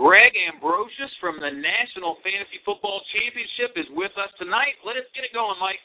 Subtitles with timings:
[0.00, 4.80] Greg Ambrosius from the National Fantasy Football Championship is with us tonight.
[4.80, 5.76] Let us get it going, Mike.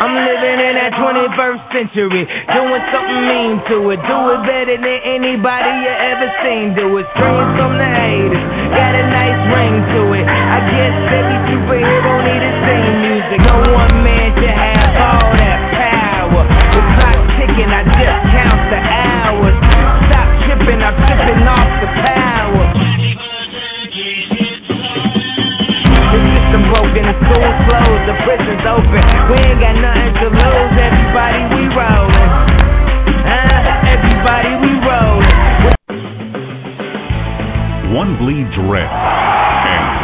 [0.00, 4.00] I'm living in that 21st century, doing something mean to it.
[4.08, 6.72] Do it better than anybody you ever seen.
[6.72, 8.48] Do it straight from the haters.
[8.72, 10.37] Got a nice ring to it.
[10.58, 13.38] Guess every superhero need a theme music.
[13.46, 16.42] No one man should have all that power.
[16.74, 19.54] The clock ticking, I just count the hours.
[20.10, 22.66] Stop tripping, I'm tripping off the power.
[26.10, 29.02] The system broken, the school's closed, the prison's open.
[29.30, 30.74] We ain't got nothing to lose.
[30.74, 32.30] Everybody, we rollin'.
[33.30, 35.30] Uh, everybody, we rollin'.
[37.94, 39.27] One bleeds red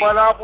[0.00, 0.39] It's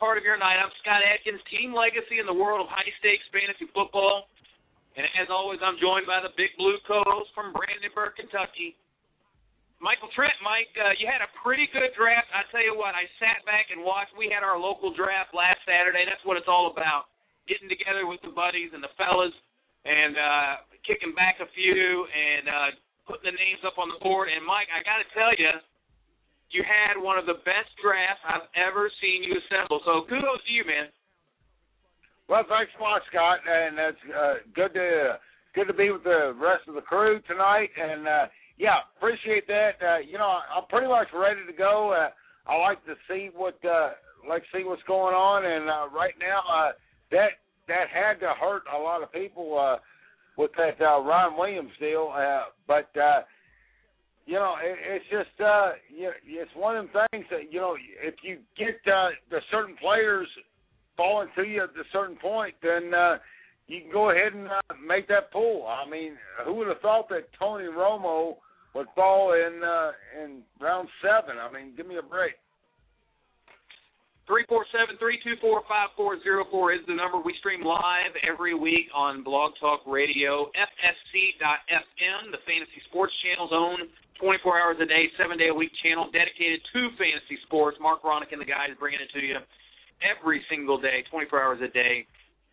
[0.00, 0.56] part of your night.
[0.56, 4.32] I'm Scott Atkins, Team Legacy in the world of high stakes fantasy football,
[4.96, 8.80] and as always, I'm joined by the Big Blue co-host from Brandenburg, Kentucky.
[9.76, 12.28] Michael Trent, Mike, uh, you had a pretty good draft.
[12.32, 14.12] I tell you what, I sat back and watched.
[14.16, 16.04] We had our local draft last Saturday.
[16.04, 17.12] That's what it's all about
[17.48, 19.32] getting together with the buddies and the fellas
[19.88, 20.52] and uh
[20.84, 22.68] kicking back a few and uh
[23.08, 24.28] putting the names up on the board.
[24.28, 25.48] And Mike, I got to tell you,
[26.50, 29.80] you had one of the best drafts I've ever seen you assemble.
[29.84, 30.90] So kudos to you, man.
[32.28, 35.16] Well, thanks a lot, Scott, and it's uh, good to uh,
[35.54, 37.70] good to be with the rest of the crew tonight.
[37.74, 38.26] And uh,
[38.58, 39.74] yeah, appreciate that.
[39.82, 41.90] Uh, you know, I'm pretty much ready to go.
[41.90, 42.10] Uh,
[42.50, 43.90] I like to see what uh,
[44.28, 46.72] like see what's going on, and uh, right now uh,
[47.10, 49.78] that that had to hurt a lot of people uh,
[50.36, 52.12] with that uh, Ryan Williams deal.
[52.14, 53.22] Uh, but uh,
[54.30, 57.74] you know, it, it's just uh, you, it's one of them things that you know,
[57.74, 60.28] if you get uh, the certain players
[60.96, 63.18] falling to you at a certain point, then uh,
[63.66, 65.66] you can go ahead and uh, make that pull.
[65.66, 66.14] I mean,
[66.46, 68.36] who would have thought that Tony Romo
[68.76, 69.90] would fall in uh,
[70.22, 71.34] in round seven?
[71.34, 72.38] I mean, give me a break.
[74.30, 77.18] Three four seven three two four five four zero four is the number.
[77.18, 83.90] We stream live every week on Blog Talk Radio, FSC.FM, the Fantasy Sports Channel's own
[84.20, 87.80] 24 hours a day, seven day a week channel dedicated to fantasy sports.
[87.80, 89.40] Mark Ronick and the guys bringing it to you
[90.04, 92.04] every single day, 24 hours a day.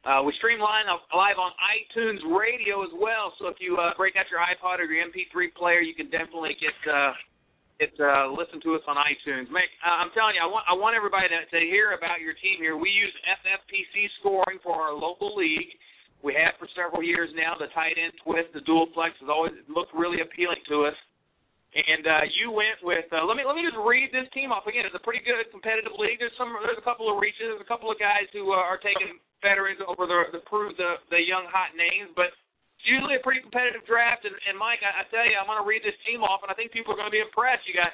[0.07, 3.35] Uh, we stream live, live on iTunes Radio as well.
[3.43, 6.55] So if you uh, break out your iPod or your MP3 player, you can definitely
[6.63, 7.11] get uh,
[7.75, 9.51] get uh, listen to us on iTunes.
[9.51, 12.39] Mike, uh, I'm telling you, I want I want everybody to, to hear about your
[12.39, 12.79] team here.
[12.79, 13.11] We use
[13.43, 15.75] FFPC scoring for our local league.
[16.23, 17.59] We have for several years now.
[17.59, 20.97] The tight end twist, the dual flex has always looked really appealing to us.
[21.77, 23.05] And uh, you went with.
[23.13, 24.89] Uh, let me let me just read this team off again.
[24.89, 26.17] It's a pretty good competitive league.
[26.17, 26.49] There's some.
[26.65, 27.53] There's a couple of reaches.
[27.53, 31.21] There's a couple of guys who uh, are taking veterans over the the the the
[31.21, 32.33] young hot names, but
[32.81, 34.25] it's usually a pretty competitive draft.
[34.25, 36.49] And, and Mike, I, I tell you, I'm going to read this team off, and
[36.49, 37.69] I think people are going to be impressed.
[37.69, 37.93] You got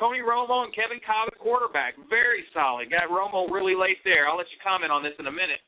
[0.00, 2.88] Tony Romo and Kevin Kolb at quarterback, very solid.
[2.88, 4.24] Got Romo really late there.
[4.24, 5.60] I'll let you comment on this in a minute.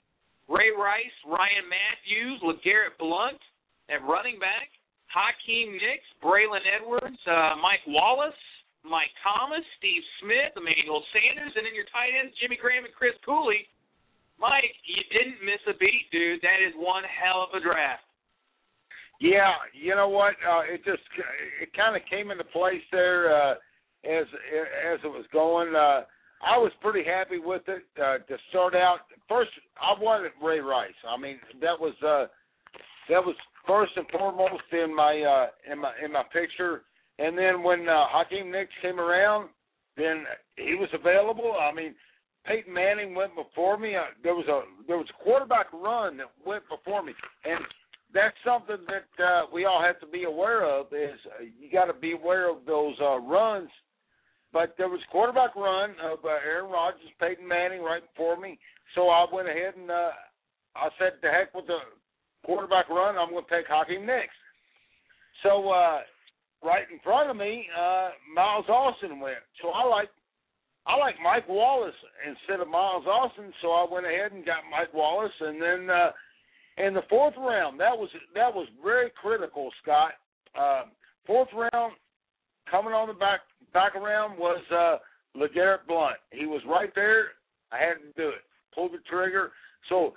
[0.48, 3.40] Ray Rice, Ryan Mathews, LeGarrette Blunt
[3.92, 4.72] at running back.
[5.08, 8.36] Hakeem Nicks, Braylon Edwards, uh, Mike Wallace,
[8.84, 13.16] Mike Thomas, Steve Smith, Emmanuel Sanders, and then your tight ends Jimmy Graham and Chris
[13.24, 13.66] Cooley.
[14.38, 16.40] Mike, you didn't miss a beat, dude.
[16.46, 18.06] That is one hell of a draft.
[19.20, 20.38] Yeah, you know what?
[20.46, 21.02] Uh, it just
[21.60, 23.54] it kind of came into place there uh,
[24.06, 24.26] as
[24.94, 25.74] as it was going.
[25.74, 26.06] Uh,
[26.38, 29.10] I was pretty happy with it uh, to start out.
[29.28, 30.94] First, I wanted Ray Rice.
[31.02, 32.30] I mean, that was uh,
[33.10, 33.34] that was
[33.68, 36.82] first and foremost in my uh, in my in my picture.
[37.20, 39.50] And then when uh, Hakeem Nicks came around,
[39.96, 40.24] then
[40.56, 41.54] he was available.
[41.60, 41.94] I mean,
[42.46, 43.94] Peyton Manning went before me.
[43.94, 47.12] Uh, there was a there was a quarterback run that went before me,
[47.44, 47.60] and
[48.14, 50.86] that's something that uh, we all have to be aware of.
[50.92, 53.68] Is uh, you got to be aware of those uh, runs.
[54.50, 58.58] But there was a quarterback run of uh, Aaron Rodgers, Peyton Manning right before me,
[58.94, 60.12] so I went ahead and uh,
[60.74, 61.76] I said, "The heck with the
[62.44, 64.34] quarterback run, I'm going to take Hakeem Nicks.
[65.42, 66.00] So uh,
[66.64, 69.38] right in front of me, uh, Miles Austin went.
[69.62, 70.08] So I like
[70.86, 71.94] I like Mike Wallace
[72.26, 73.52] instead of Miles Austin.
[73.60, 76.10] So I went ahead and got Mike Wallace, and then uh,
[76.78, 80.12] in the fourth round, that was that was very critical, Scott.
[80.58, 80.84] Uh,
[81.26, 81.92] fourth round,
[82.70, 83.40] coming on the back
[83.72, 84.96] back around was uh,
[85.36, 86.16] LeGarrette Blunt.
[86.30, 87.28] He was right there.
[87.70, 88.42] I had to do it.
[88.74, 89.52] Pull the trigger.
[89.88, 90.14] So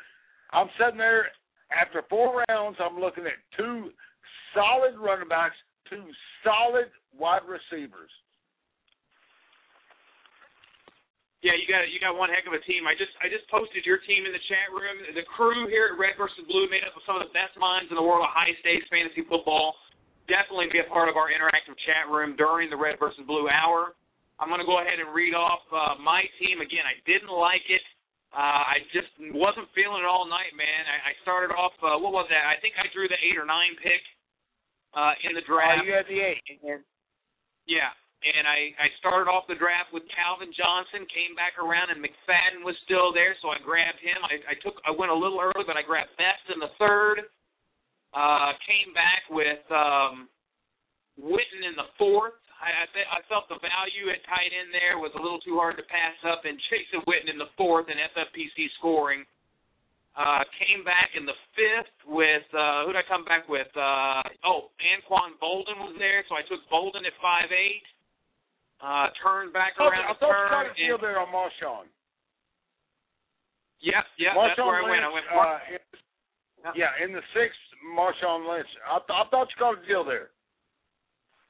[0.52, 1.28] I'm sitting there
[1.72, 3.90] after four rounds, I'm looking at two
[4.54, 5.56] solid running backs,
[5.90, 6.04] two
[6.44, 8.12] solid wide receivers.
[11.42, 12.86] Yeah, you got you got one heck of a team.
[12.86, 15.02] I just I just posted your team in the chat room.
[15.18, 17.90] The crew here at Red versus Blue made up of some of the best minds
[17.90, 19.74] in the world of high stakes fantasy football.
[20.30, 23.98] Definitely be a part of our interactive chat room during the Red versus Blue hour.
[24.38, 26.86] I'm going to go ahead and read off uh, my team again.
[26.86, 27.82] I didn't like it.
[28.32, 30.84] Uh, I just wasn't feeling it all night, man.
[30.88, 31.76] I, I started off.
[31.84, 32.48] Uh, what was that?
[32.48, 34.00] I think I drew the eight or nine pick
[34.96, 35.84] uh, in the draft.
[35.84, 36.40] Oh, you had the eight.
[36.64, 36.80] And,
[37.68, 37.92] yeah,
[38.24, 41.04] and I I started off the draft with Calvin Johnson.
[41.12, 44.24] Came back around, and McFadden was still there, so I grabbed him.
[44.24, 44.80] I, I took.
[44.88, 47.28] I went a little early, but I grabbed Best in the third.
[48.16, 50.32] Uh, came back with um,
[51.20, 52.40] Witten in the fourth.
[52.62, 55.58] I I, th- I felt the value at tight end there was a little too
[55.58, 59.26] hard to pass up, and Jason Witten in the fourth and FFPC scoring.
[60.12, 63.72] Uh, came back in the fifth with uh, who did I come back with?
[63.80, 67.88] Uh, oh, Anquan Boldin was there, so I took Boldin at five eight.
[68.84, 70.44] Uh, turned back around I thought turn.
[70.44, 71.88] you got a deal and, there on Marshawn.
[73.80, 75.04] Yep, yep, Marshawn that's where I went.
[75.06, 75.48] I Lynch, went.
[75.48, 75.82] uh, in,
[76.76, 77.64] yeah, in the sixth,
[77.96, 78.68] Marshawn Lynch.
[78.84, 80.28] I, th- I thought you got a deal there.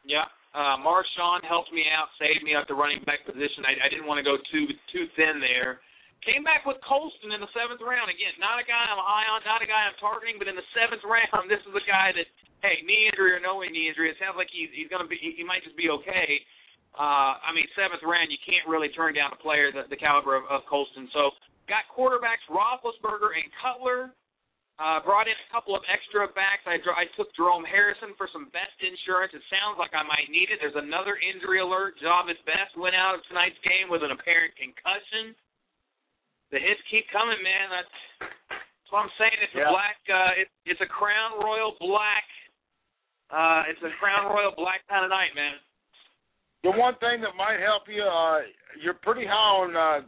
[0.05, 3.63] Yeah, uh, Marshawn helped me out, saved me at the running back position.
[3.63, 5.79] I, I didn't want to go too too thin there.
[6.21, 8.11] Came back with Colston in the seventh round.
[8.13, 10.67] Again, not a guy I'm high on, not a guy I'm targeting, but in the
[10.77, 12.29] seventh round, this is a guy that,
[12.61, 15.33] hey, knee injury or no knee injury, it sounds like he's he's gonna be he,
[15.39, 16.29] he might just be okay.
[16.93, 20.35] Uh, I mean, seventh round, you can't really turn down a player the, the caliber
[20.35, 21.07] of, of Colston.
[21.15, 21.31] So
[21.71, 24.11] got quarterbacks Roethlisberger and Cutler.
[24.81, 26.65] Uh, brought in a couple of extra backs.
[26.65, 29.29] I, I took Jerome Harrison for some best insurance.
[29.29, 30.57] It sounds like I might need it.
[30.57, 32.01] There's another injury alert.
[32.01, 35.37] Jahvid Best went out of tonight's game with an apparent concussion.
[36.49, 37.69] The hits keep coming, man.
[37.69, 37.95] That's,
[38.49, 39.37] that's what I'm saying.
[39.45, 39.69] It's Yeah.
[39.69, 39.99] a black.
[40.09, 42.25] Uh, it, it's a Crown Royal black.
[43.29, 45.61] Uh, it's a Crown Royal black kind of night, man.
[46.65, 48.49] The one thing that might help you, uh,
[48.81, 50.01] you're pretty high on uh,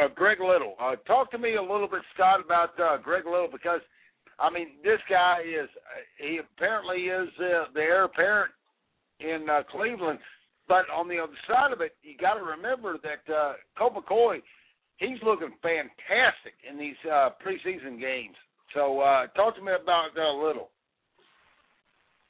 [0.00, 0.80] uh, Greg Little.
[0.80, 3.80] Uh, talk to me a little bit, Scott, about uh, Greg Little because,
[4.38, 5.68] I mean, this guy is
[6.18, 8.52] he apparently is uh, the heir apparent
[9.20, 10.18] in uh, Cleveland.
[10.66, 14.40] But on the other side of it, you got to remember that uh, Colt McCoy,
[14.96, 18.36] he's looking fantastic in these uh, preseason games.
[18.72, 20.72] So uh, talk to me about uh, Little.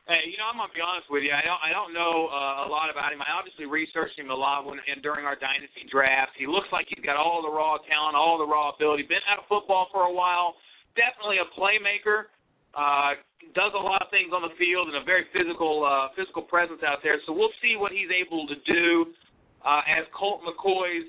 [0.05, 1.33] Hey, you know, I'm gonna be honest with you.
[1.33, 3.25] I don't, I don't know uh, a lot about him.
[3.25, 6.37] I obviously researched him a lot when and during our dynasty draft.
[6.37, 9.09] He looks like he's got all the raw talent, all the raw ability.
[9.09, 10.61] Been out of football for a while.
[10.97, 12.33] Definitely a playmaker.
[12.75, 13.15] Uh,
[13.55, 16.83] does a lot of things on the field and a very physical uh, physical presence
[16.83, 17.23] out there.
[17.23, 19.15] So we'll see what he's able to do
[19.63, 21.07] uh, as Colt McCoy's.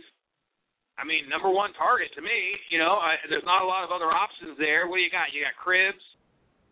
[0.96, 2.56] I mean, number one target to me.
[2.70, 4.88] You know, I, there's not a lot of other options there.
[4.88, 5.34] What do you got?
[5.34, 6.06] You got Cribbs.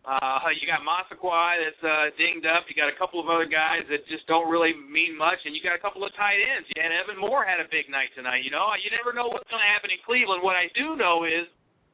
[0.04, 2.68] Uh, you got Massaquoi that's uh, dinged up.
[2.68, 5.64] You got a couple of other guys that just don't really mean much, and you
[5.64, 6.68] got a couple of tight ends.
[6.76, 8.44] And Evan Moore had a big night tonight.
[8.44, 10.44] You know, you never know what's going to happen in Cleveland.
[10.44, 11.48] What I do know is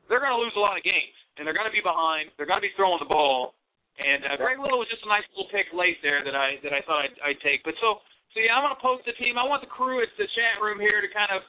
[0.09, 2.33] they're going to lose a lot of games, and they're going to be behind.
[2.35, 3.53] They're going to be throwing the ball.
[4.01, 6.73] And uh, Greg Little was just a nice little pick late there that I that
[6.73, 7.61] I thought I'd, I'd take.
[7.61, 8.01] But so
[8.33, 9.37] so yeah, I'm going to post the team.
[9.37, 11.41] I want the crew at the chat room here to kind of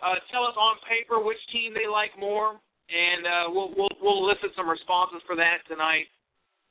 [0.00, 2.56] uh, tell us on paper which team they like more,
[2.88, 6.06] and uh, we'll we'll we'll elicit some responses for that tonight.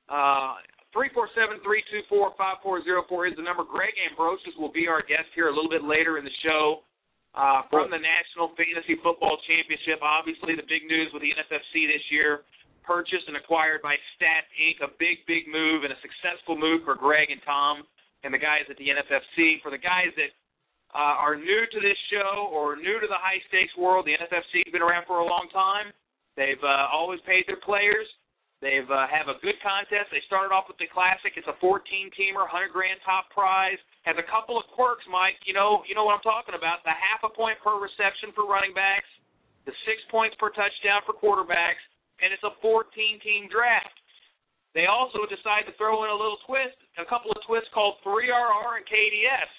[0.07, 0.63] Uh,
[0.95, 3.67] three four seven three two four five four zero four is the number.
[3.67, 6.87] Greg Ambrosius will be our guest here a little bit later in the show
[7.35, 9.99] uh, from the National Fantasy Football Championship.
[9.99, 12.47] Obviously, the big news with the NFFC this year,
[12.87, 14.79] purchased and acquired by Stats Inc.
[14.79, 17.83] A big, big move and a successful move for Greg and Tom
[18.23, 19.59] and the guys at the NFFC.
[19.61, 20.31] For the guys that
[20.95, 24.63] uh, are new to this show or new to the high stakes world, the NFFC
[24.63, 25.91] has been around for a long time.
[26.39, 28.07] They've uh, always paid their players.
[28.65, 30.09] They've uh, have a good contest.
[30.09, 31.37] They started off with the classic.
[31.37, 31.85] It's a 14
[32.17, 33.77] teamer, 100 grand top prize.
[34.09, 35.37] Has a couple of quirks, Mike.
[35.45, 36.81] You know, you know what I'm talking about.
[36.81, 39.05] The half a point per reception for running backs,
[39.69, 41.85] the six points per touchdown for quarterbacks,
[42.25, 42.89] and it's a 14
[43.21, 43.93] team draft.
[44.73, 48.81] They also decided to throw in a little twist, a couple of twists called 3RR
[48.81, 49.51] and KDS.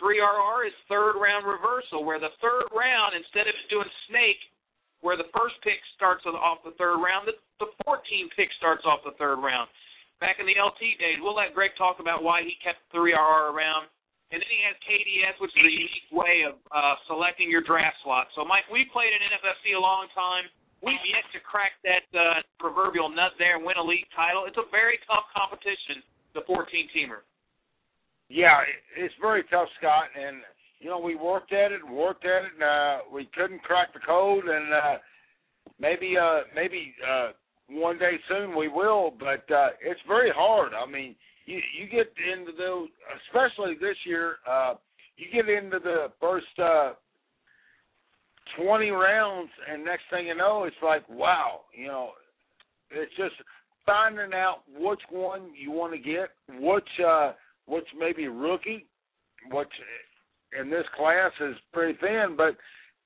[0.00, 4.40] 3RR is third round reversal, where the third round, instead of doing snake,
[5.04, 8.00] where the first pick starts off the third round, the, the 14
[8.32, 9.68] pick starts off the third round.
[10.16, 13.92] Back in the LT days, we'll let Greg talk about why he kept 3RR around.
[14.32, 18.00] And then he has KDS, which is a unique way of uh, selecting your draft
[18.00, 18.32] slot.
[18.32, 20.48] So, Mike, we played in NFFC a long time.
[20.80, 24.48] We've yet to crack that uh, proverbial nut there and win a league title.
[24.48, 26.00] It's a very tough competition,
[26.32, 26.64] the 14
[26.96, 27.20] teamer.
[28.32, 28.64] Yeah,
[28.96, 30.08] it's very tough, Scott.
[30.16, 30.40] And
[30.80, 33.94] you know, we worked at it and worked at it, and uh, we couldn't crack
[33.94, 34.44] the code.
[34.44, 34.98] And uh,
[35.80, 37.28] maybe, uh, maybe uh,
[37.68, 39.12] one day soon we will.
[39.18, 40.72] But uh, it's very hard.
[40.74, 41.14] I mean,
[41.46, 42.88] you you get into those,
[43.26, 44.36] especially this year.
[44.48, 44.74] Uh,
[45.16, 46.92] you get into the first uh,
[48.56, 52.10] twenty rounds, and next thing you know, it's like, wow, you know,
[52.90, 53.34] it's just
[53.86, 57.32] finding out which one you want to get, which uh,
[57.66, 58.86] which maybe rookie,
[59.50, 59.68] which
[60.58, 62.56] in this class is pretty thin, but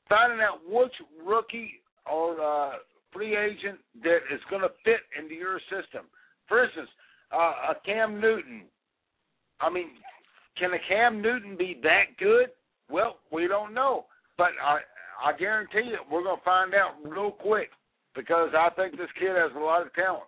[0.08, 0.92] finding out which
[1.24, 1.72] rookie
[2.10, 2.72] or uh,
[3.12, 6.06] free agent that is going to fit into your system.
[6.48, 6.88] For instance,
[7.32, 8.62] uh, a Cam Newton.
[9.60, 9.88] I mean,
[10.58, 12.48] can a Cam Newton be that good?
[12.90, 14.78] Well, we don't know, but I
[15.22, 17.70] I guarantee you we're going to find out real quick
[18.14, 20.24] because I think this kid has a lot of talent.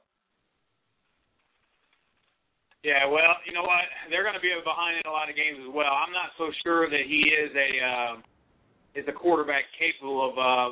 [2.80, 3.84] Yeah, well, you know what?
[4.08, 5.92] They're going to be behind in a lot of games as well.
[5.92, 8.12] I'm not so sure that he is a uh,
[8.96, 10.68] is a quarterback capable of uh,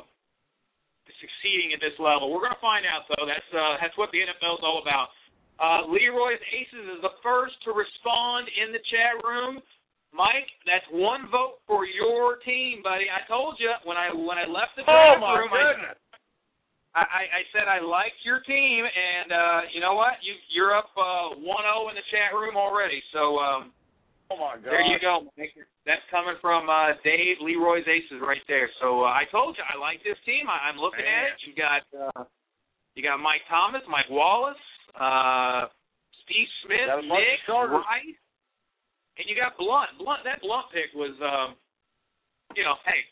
[1.21, 2.33] succeeding at this level.
[2.33, 3.29] We're going to find out, though.
[3.29, 5.13] That's uh, that's what the NFL is all about.
[5.61, 9.61] Uh, Leroy's Aces is the first to respond in the chat room.
[10.09, 13.05] Mike, that's one vote for your team, buddy.
[13.05, 15.45] I told you when I when I left the oh, chat my.
[15.45, 15.93] Goodness.
[15.93, 16.08] I,
[16.95, 20.17] I, I said I liked your team, and uh, you know what?
[20.25, 22.97] You you're up uh, 1-0 in the chat room already.
[23.13, 23.69] So um,
[24.33, 25.29] oh my God, there you go.
[25.85, 28.69] That's coming from uh, Dave Leroy's Aces right there.
[28.81, 30.49] So uh, I told you I like this team.
[30.49, 31.13] I, I'm looking Man.
[31.13, 31.37] at it.
[31.45, 32.23] You got uh,
[32.97, 34.59] you got Mike Thomas, Mike Wallace,
[34.97, 35.69] uh,
[36.25, 37.85] Steve Smith, Got a bunch of Nick.
[37.85, 38.19] Rice,
[39.21, 39.93] and you got Blunt.
[40.01, 40.25] Blunt.
[40.25, 41.53] That Blunt pick was, um,
[42.57, 43.05] you know, hey,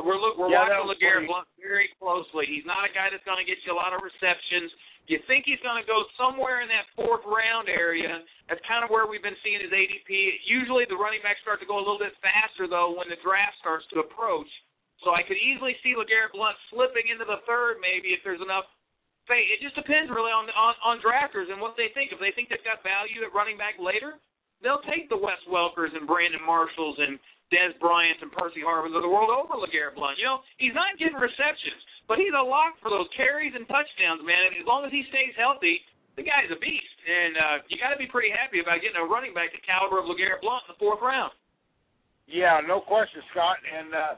[0.00, 2.48] we're look, we're Yeah, watching Legarrette Blunt very closely.
[2.48, 4.72] He's not a guy that's going to get you a lot of receptions.
[5.10, 8.22] You think he's going to go somewhere in that fourth round area.
[8.48, 10.08] That's kind of where we've been seeing his ADP.
[10.48, 13.58] Usually the running backs start to go a little bit faster, though, when the draft
[13.60, 14.48] starts to approach.
[15.02, 18.64] So I could easily see Legarrette Blunt slipping into the third maybe if there's enough
[19.26, 19.50] faith.
[19.50, 22.14] It just depends really on, on, on drafters and what they think.
[22.14, 24.22] If they think they've got value at running back later,
[24.62, 27.18] they'll take the Wes Welkers and Brandon Marshalls and
[27.52, 30.16] Dez Bryant and Percy Harvins of the world over LeGarrette Blunt.
[30.16, 31.78] You know, he's not getting receptions,
[32.08, 34.40] but he's a lock for those carries and touchdowns, man.
[34.48, 35.84] And as long as he stays healthy,
[36.16, 36.98] the guy's a beast.
[37.04, 40.00] And uh, you got to be pretty happy about getting a running back the caliber
[40.00, 41.36] of LeGarrette Blunt in the fourth round.
[42.24, 43.60] Yeah, no question, Scott.
[43.60, 44.14] And uh,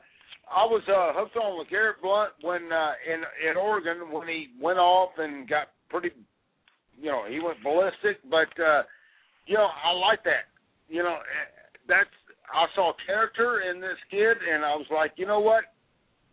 [0.51, 4.49] I was uh, hooked on with Garrett Blunt when uh, in in Oregon when he
[4.61, 6.11] went off and got pretty,
[7.01, 8.21] you know, he went ballistic.
[8.29, 8.83] But uh,
[9.47, 10.53] you know, I like that.
[10.89, 11.51] You know, eh,
[11.89, 12.13] that's
[12.53, 15.65] I saw character in this kid, and I was like, you know what?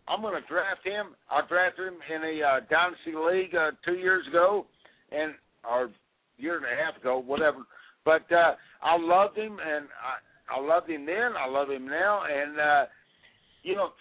[0.08, 1.16] I'm going to draft him.
[1.30, 4.66] I drafted him in a uh, dynasty league uh, two years ago,
[5.12, 5.90] and or
[6.38, 7.60] year and a half ago, whatever.
[8.04, 11.34] But uh, I loved him, and I, I loved him then.
[11.38, 12.86] I love him now, and uh,
[13.64, 13.92] you know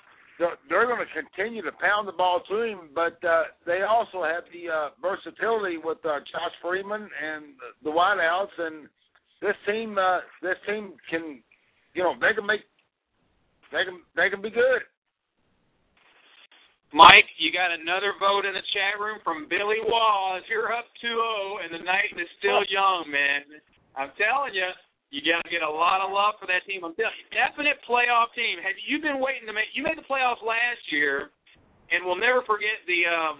[0.40, 4.24] they're, they're going to continue to pound the ball to him, but uh, they also
[4.24, 7.44] have the uh, versatility with uh, Josh Freeman and
[7.84, 8.88] the wideouts, and
[9.42, 11.42] this team, uh, this team can,
[11.94, 12.62] you know, they can make,
[13.72, 14.82] they can, they can be good.
[16.92, 20.42] Mike, you got another vote in the chat room from Billy Walls.
[20.50, 23.46] You're up 2-0, and the night is still young, man.
[23.94, 24.66] I'm telling you,
[25.14, 26.82] you got to get a lot of love for that team.
[26.82, 28.58] I'm telling you, definite playoff team.
[28.58, 29.70] Have you been waiting to make?
[29.74, 31.30] You made the playoffs last year,
[31.94, 33.06] and we'll never forget the.
[33.06, 33.36] um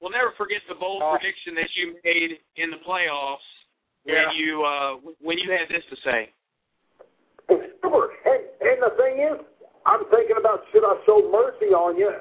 [0.00, 1.12] We'll never forget the bold Oh.
[1.12, 3.44] prediction that you made in the playoffs
[4.08, 6.32] when you uh when you had this to say.
[7.50, 8.14] Super.
[8.24, 9.36] And, and the thing is,
[9.86, 12.12] I'm thinking about should I show mercy on you?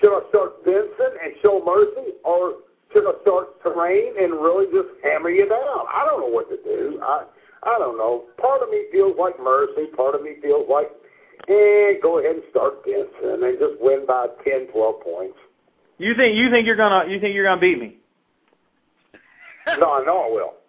[0.00, 4.88] Should I start Vincent and show mercy, or should I start Torain and really just
[5.04, 5.84] hammer you down?
[5.88, 7.00] I don't know what to do.
[7.02, 7.24] I
[7.62, 8.24] I don't know.
[8.40, 9.92] Part of me feels like mercy.
[9.94, 10.88] Part of me feels like,
[11.48, 15.36] eh, go ahead and start Vincent and just win by ten, twelve points.
[15.98, 17.96] You think you think you're gonna you think you're gonna beat me?
[19.78, 20.59] No, I know I will.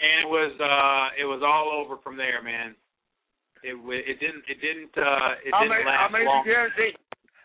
[0.00, 2.74] And it was uh it was all over from there, man.
[3.62, 6.44] It it didn't it didn't uh it didn't made, I made long.
[6.44, 6.96] the guarantee.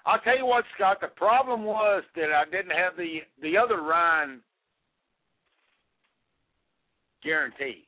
[0.05, 0.97] I'll tell you what, Scott.
[0.99, 4.41] The problem was that I didn't have the the other Ryan
[7.23, 7.85] guarantee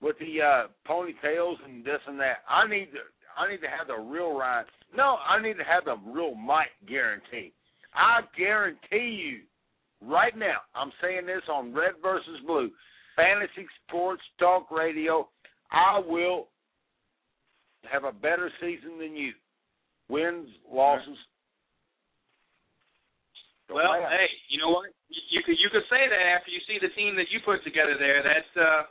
[0.00, 2.44] with the uh ponytails and this and that.
[2.48, 3.02] I need to
[3.36, 4.66] I need to have the real Ryan.
[4.96, 7.52] No, I need to have the real Mike guarantee.
[7.94, 9.40] I guarantee you
[10.00, 12.70] right now, I'm saying this on Red versus Blue,
[13.16, 15.28] Fantasy Sports Talk Radio,
[15.70, 16.48] I will
[17.90, 19.32] have a better season than you.
[20.08, 21.16] Wins, losses.
[23.68, 24.12] Don't Well, matter.
[24.12, 24.92] hey, you know what?
[25.08, 27.96] You, could you could say that after you see the team that you put together
[27.96, 28.20] there.
[28.20, 28.82] That's uh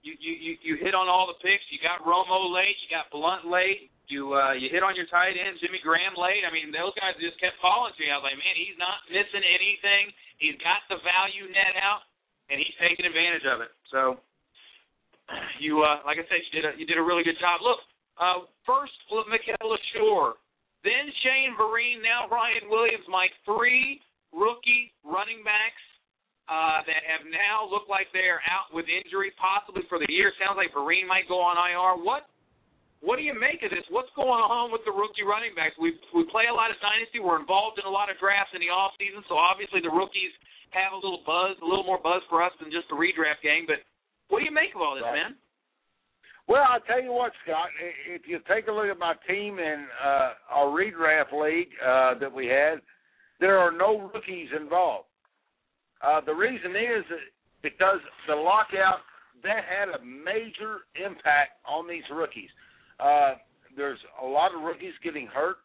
[0.00, 1.64] you you you, you hit on all the picks.
[1.68, 5.36] You got Romo late, you got Blunt late, you uh you hit on your tight
[5.36, 6.44] end, Jimmy Graham late.
[6.48, 8.12] I mean, those guys just kept falling to you.
[8.12, 10.08] I was like, man, he's not missing anything.
[10.40, 12.08] He's got the value net out
[12.50, 13.72] and he's taking advantage of it.
[13.88, 14.00] So
[15.64, 17.64] you uh like I said, you did a you did a really good job.
[17.64, 17.80] Look,
[18.20, 20.36] uh first with Mikel Leshoure,
[20.84, 24.00] then Shane Vereen, now Ryan Williams, Mike, three
[24.34, 25.84] rookie running backs
[26.50, 30.34] uh that have now looked like they're out with injury possibly for the year.
[30.36, 32.02] Sounds like Vereen might go on IR.
[32.04, 32.28] What
[33.04, 33.84] what do you make of this?
[33.92, 35.76] What's going on with the rookie running backs?
[35.76, 37.20] We we play a lot of dynasty.
[37.20, 40.32] We're involved in a lot of drafts in the off season, so obviously the rookies
[40.72, 43.68] have a little buzz, a little more buzz for us than just the redraft game.
[43.68, 43.84] But
[44.32, 45.36] what do you make of all this, man?
[46.48, 47.68] Well, I'll tell you what, Scott.
[48.08, 52.32] If you take a look at my team in uh, our redraft league uh, that
[52.32, 52.80] we had,
[53.40, 55.08] there are no rookies involved.
[56.00, 57.04] Uh, the reason is
[57.62, 59.00] because the lockout
[59.42, 62.50] that had a major impact on these rookies.
[63.00, 63.34] Uh,
[63.76, 65.56] there's a lot of rookies getting hurt.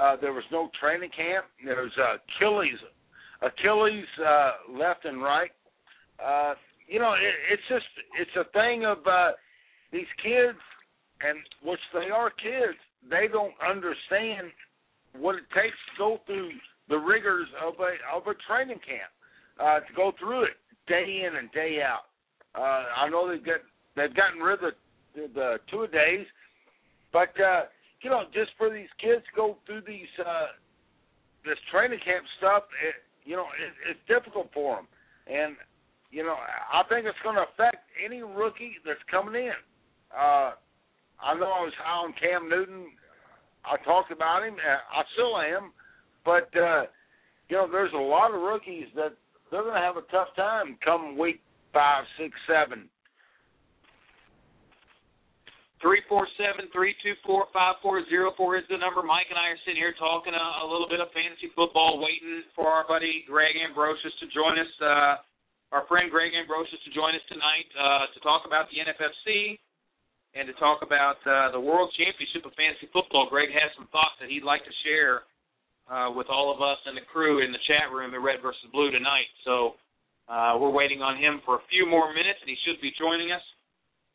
[0.00, 1.46] Uh, there was no training camp.
[1.64, 2.78] There's uh, Achilles,
[3.42, 5.50] Achilles uh, left and right.
[6.24, 6.54] Uh,
[6.86, 7.86] you know, it, it's just
[8.18, 9.32] it's a thing of uh,
[9.92, 10.58] these kids,
[11.20, 14.52] and which they are kids, they don't understand
[15.18, 16.50] what it takes to go through
[16.88, 19.10] the rigors of a of a training camp,
[19.58, 22.10] uh, to go through it day in and day out.
[22.54, 23.60] Uh, I know they've got
[23.96, 24.74] they've gotten rid of
[25.14, 26.26] the, the two days,
[27.12, 27.62] but uh,
[28.02, 30.54] you know, just for these kids to go through these uh,
[31.44, 32.94] this training camp stuff, it,
[33.28, 34.86] you know, it, it's difficult for them,
[35.26, 35.56] and
[36.10, 39.58] you know, I think it's going to affect any rookie that's coming in.
[40.10, 40.52] Uh,
[41.22, 42.86] I know I was high on Cam Newton.
[43.64, 44.54] I talked about him.
[44.54, 45.72] uh, I still am,
[46.24, 46.84] but uh,
[47.48, 49.14] you know, there's a lot of rookies that
[49.50, 51.40] they're going to have a tough time come week
[51.72, 52.88] five, six, seven.
[55.80, 59.00] Three four seven three two four five four zero four is the number.
[59.00, 62.44] Mike and I are sitting here talking a, a little bit of fantasy football, waiting
[62.52, 64.68] for our buddy Greg Ambrosius to join us.
[64.76, 65.24] Uh,
[65.72, 69.56] our friend Greg Ambrosius to join us tonight uh, to talk about the NFFC
[70.36, 73.32] and to talk about uh, the World Championship of Fantasy Football.
[73.32, 75.24] Greg has some thoughts that he'd like to share
[75.88, 78.68] uh, with all of us and the crew in the chat room at Red versus
[78.68, 79.26] Blue tonight.
[79.48, 79.80] So
[80.28, 83.32] uh, we're waiting on him for a few more minutes, and he should be joining
[83.32, 83.42] us.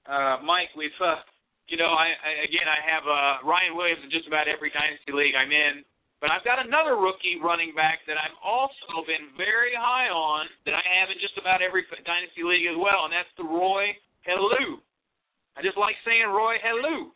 [0.08, 1.20] Uh, Mike, we've uh,
[1.68, 5.12] you know, I, I again I have uh, Ryan Williams in just about every dynasty
[5.14, 5.82] league I'm in,
[6.22, 10.74] but I've got another rookie running back that I've also been very high on that
[10.78, 13.94] I have in just about every dynasty league as well, and that's the Roy
[14.26, 14.80] Helu.
[15.58, 17.10] I just like saying Roy Helu.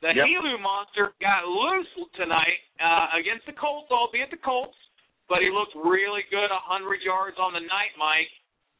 [0.00, 0.26] The Yep.
[0.30, 4.78] Helu monster got loose tonight uh, against the Colts, albeit the Colts,
[5.26, 8.30] but he looked really good, a 100 yards on the night, Mike.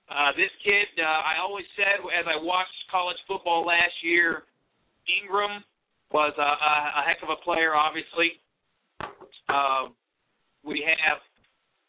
[0.08, 4.47] Uh, this kid, uh, I always said as I watched college football last year,
[5.09, 5.64] Ingram
[6.12, 8.40] was a, a, a heck of a player, obviously.
[9.49, 9.97] Um,
[10.64, 11.21] we have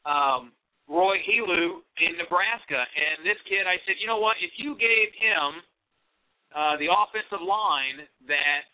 [0.08, 0.52] um,
[0.88, 4.40] Roy Helu in Nebraska, and this kid, I said, you know what?
[4.42, 5.62] If you gave him
[6.56, 8.66] uh, the offensive line that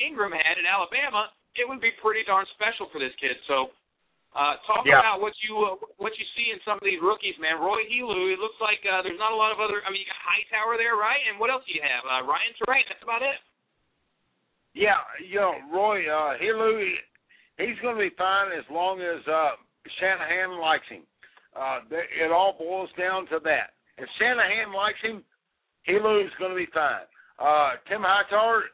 [0.00, 3.36] Ingram had in Alabama, it would be pretty darn special for this kid.
[3.46, 3.74] So,
[4.34, 4.98] uh, talk Yeah.
[4.98, 7.62] about what you uh, what you see in some of these rookies, man.
[7.62, 9.78] Roy Helu, it looks like uh, there's not a lot of other.
[9.86, 11.22] I mean, you got Hightower there, right?
[11.30, 12.02] And what else do you have?
[12.02, 12.82] Uh, Ryan Torain.
[12.90, 13.38] That's about it.
[14.74, 16.98] Yeah, you know, Roy, uh, Helu,
[17.62, 19.54] he's going to be fine as long as uh,
[20.02, 21.06] Shanahan likes him.
[21.54, 23.78] Uh, it all boils down to that.
[23.98, 25.22] If Shanahan likes him,
[25.88, 27.06] Helu's going to be fine.
[27.38, 28.64] Uh, Tim Hightower,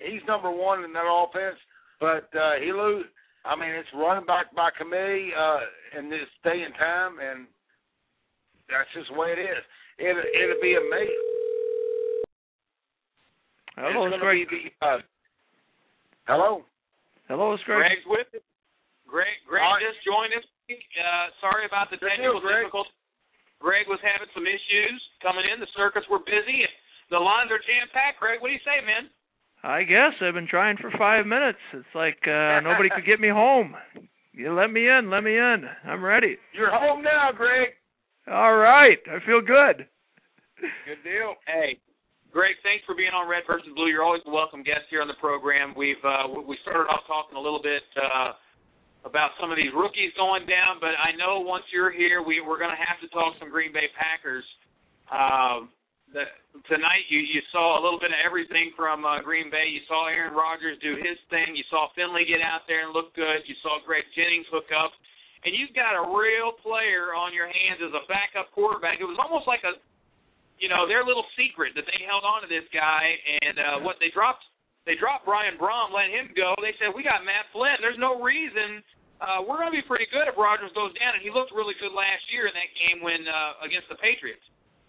[0.00, 1.58] he's number one in that offense,
[2.00, 3.02] but uh, Helu,
[3.44, 5.60] I mean, it's run back by committee uh,
[6.00, 7.44] in this day and time, and
[8.72, 9.62] that's just the way it is.
[10.00, 11.28] It, it'll be amazing.
[13.76, 14.48] Hello, it's it's going to Greg.
[14.48, 14.86] be the.
[14.86, 14.98] Uh,
[16.30, 16.50] hello.
[17.28, 17.82] Hello, it's Greg.
[17.84, 18.44] Greg's with us.
[19.04, 19.82] Greg, Greg All right.
[19.84, 20.46] just joined us.
[20.70, 22.64] Uh, sorry about the technical deal, Greg.
[22.64, 22.96] difficulties.
[23.60, 25.60] Greg was having some issues coming in.
[25.60, 26.64] The circuits were busy.
[26.64, 26.72] And
[27.12, 28.20] the lines are jam packed.
[28.20, 29.08] Greg, what do you say, man?
[29.64, 31.58] I guess I've been trying for five minutes.
[31.72, 33.74] It's like uh nobody could get me home.
[34.36, 35.64] You let me in, let me in.
[35.88, 36.36] I'm ready.
[36.52, 37.72] You're home now, Greg.
[38.28, 39.88] All right, I feel good.
[40.60, 41.40] Good deal.
[41.48, 41.80] Hey,
[42.28, 43.88] Greg, thanks for being on Red versus Blue.
[43.88, 45.72] You're always a welcome guest here on the program.
[45.72, 48.36] We've uh, we started off talking a little bit uh,
[49.08, 52.60] about some of these rookies going down, but I know once you're here, we we're
[52.60, 54.44] going to have to talk some Green Bay Packers.
[55.08, 55.72] Um,
[56.14, 56.24] the,
[56.70, 59.66] tonight, you you saw a little bit of everything from uh, Green Bay.
[59.68, 61.58] You saw Aaron Rodgers do his thing.
[61.58, 63.42] You saw Finley get out there and look good.
[63.44, 64.94] You saw Greg Jennings hook up,
[65.42, 69.02] and you've got a real player on your hands as a backup quarterback.
[69.02, 69.74] It was almost like a
[70.58, 73.98] you know, their little secret that they held on to this guy and uh what
[73.98, 74.46] they dropped
[74.84, 76.52] they dropped Brian Brohm, let him go.
[76.60, 77.80] They said, We got Matt Flynn.
[77.80, 78.82] There's no reason
[79.18, 81.94] uh we're gonna be pretty good if Rodgers goes down and he looked really good
[81.94, 84.44] last year in that game when uh against the Patriots.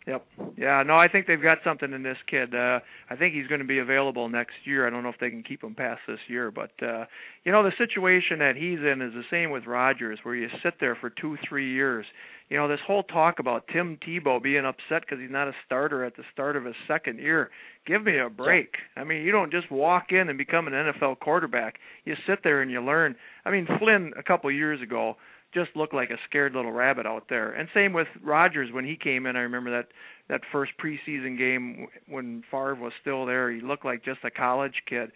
[0.07, 0.23] Yep.
[0.57, 2.53] Yeah, no, I think they've got something in this kid.
[2.53, 4.85] Uh I think he's going to be available next year.
[4.85, 7.05] I don't know if they can keep him past this year, but uh
[7.43, 10.75] you know, the situation that he's in is the same with Rodgers where you sit
[10.79, 12.05] there for 2 3 years.
[12.49, 16.03] You know, this whole talk about Tim Tebow being upset because he's not a starter
[16.03, 17.49] at the start of his second year.
[17.87, 18.75] Give me a break.
[18.95, 21.79] I mean, you don't just walk in and become an NFL quarterback.
[22.03, 23.15] You sit there and you learn.
[23.45, 25.15] I mean, Flynn a couple years ago
[25.55, 27.51] just looked like a scared little rabbit out there.
[27.51, 29.35] And same with Rodgers when he came in.
[29.35, 29.87] I remember that
[30.29, 33.51] that first preseason game when Favre was still there.
[33.51, 35.11] He looked like just a college kid.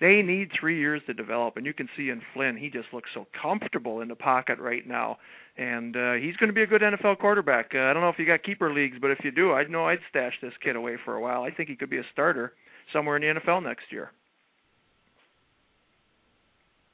[0.00, 3.10] They need three years to develop, and you can see in Flynn, he just looks
[3.12, 5.18] so comfortable in the pocket right now,
[5.58, 7.72] and uh, he's going to be a good NFL quarterback.
[7.74, 9.88] Uh, I don't know if you got keeper leagues, but if you do, I know
[9.88, 11.42] I'd stash this kid away for a while.
[11.42, 12.54] I think he could be a starter
[12.94, 14.10] somewhere in the NFL next year.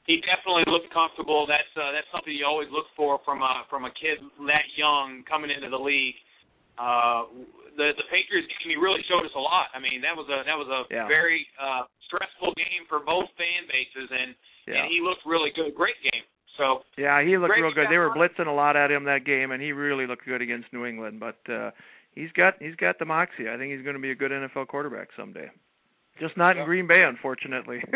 [0.07, 1.43] He definitely looked comfortable.
[1.45, 5.23] That's uh, that's something you always look for from a from a kid that young
[5.27, 6.15] coming into the league.
[6.79, 7.27] Uh,
[7.75, 9.67] the the Patriots game he really showed us a lot.
[9.75, 11.07] I mean that was a that was a Yeah.
[11.11, 14.31] very uh, stressful game for both fan bases, and
[14.65, 14.83] Yeah.
[14.83, 15.75] and he looked really good.
[15.75, 16.23] Great game.
[16.55, 17.91] So Yeah, he looked real good.
[17.91, 20.71] They were blitzing a lot at him that game, and he really looked good against
[20.71, 21.19] New England.
[21.19, 21.71] But uh,
[22.15, 23.49] he's got he's got the moxie.
[23.51, 25.51] I think he's going to be a good NFL quarterback someday.
[26.19, 27.83] Just not in Green Bay, unfortunately.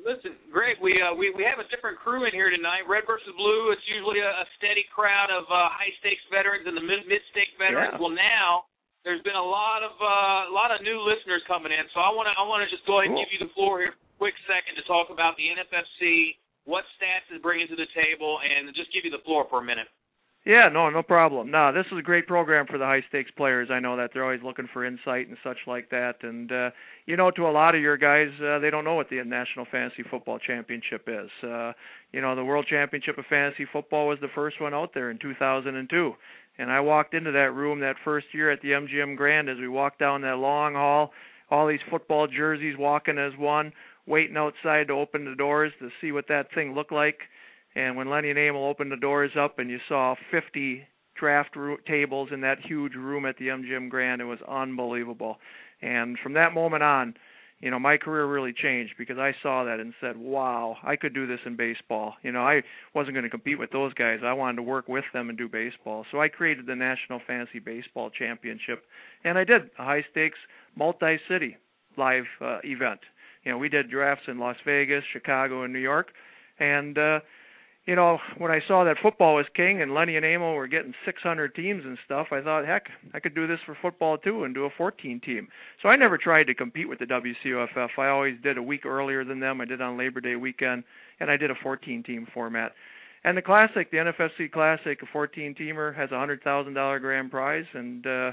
[0.00, 2.88] Listen, Greg, we uh, we we have a different crew in here tonight.
[2.88, 3.72] Red versus Blue.
[3.72, 7.20] It's usually a, a steady crowd of uh, high stakes veterans and the mid mid
[7.32, 7.96] stakes veterans.
[7.96, 8.00] Yeah.
[8.00, 8.64] Well, now
[9.04, 12.12] there's been a lot of uh, a lot of new listeners coming in, so I
[12.12, 14.00] want to I want to just go ahead and give you the floor here, for
[14.00, 18.40] a quick second to talk about the NFFC, what stats is bringing to the table,
[18.40, 19.88] and just give you the floor for a minute.
[20.46, 21.50] Yeah, no, no problem.
[21.50, 23.68] No, this is a great program for the high stakes players.
[23.70, 26.14] I know that they're always looking for insight and such like that.
[26.22, 26.70] And uh,
[27.04, 29.66] you know, to a lot of your guys, uh, they don't know what the National
[29.70, 31.28] Fantasy Football Championship is.
[31.44, 31.72] Uh,
[32.12, 35.18] you know, the World Championship of Fantasy Football was the first one out there in
[35.18, 36.12] 2002.
[36.58, 39.68] And I walked into that room that first year at the MGM Grand as we
[39.68, 41.12] walked down that long hall,
[41.50, 43.72] all these football jerseys walking as one,
[44.06, 47.18] waiting outside to open the doors to see what that thing looked like.
[47.74, 50.82] And when Lenny and Emil opened the doors up and you saw 50
[51.14, 55.38] draft ro- tables in that huge room at the MGM Grand, it was unbelievable.
[55.82, 57.14] And from that moment on,
[57.60, 61.12] you know, my career really changed because I saw that and said, "Wow, I could
[61.12, 62.62] do this in baseball." You know, I
[62.94, 64.20] wasn't going to compete with those guys.
[64.24, 66.06] I wanted to work with them and do baseball.
[66.10, 68.84] So I created the National Fantasy Baseball Championship,
[69.24, 70.38] and I did a high stakes
[70.74, 71.58] multi-city.
[71.98, 73.00] live uh, event.
[73.44, 76.12] You know, we did drafts in Las Vegas, Chicago, and New York,
[76.58, 77.20] and uh,
[77.90, 80.94] you know, when I saw that football was king and Lenny and Amo were getting
[81.04, 84.54] 600 teams and stuff, I thought, heck, I could do this for football too and
[84.54, 85.48] do a 14 team.
[85.82, 87.88] So I never tried to compete with the WCOFF.
[87.98, 89.60] I always did a week earlier than them.
[89.60, 90.84] I did on Labor Day weekend,
[91.18, 92.70] and I did a 14 team format.
[93.24, 97.32] And the classic, the NFFC Classic, a 14 teamer has a hundred thousand dollar grand
[97.32, 98.30] prize, and uh,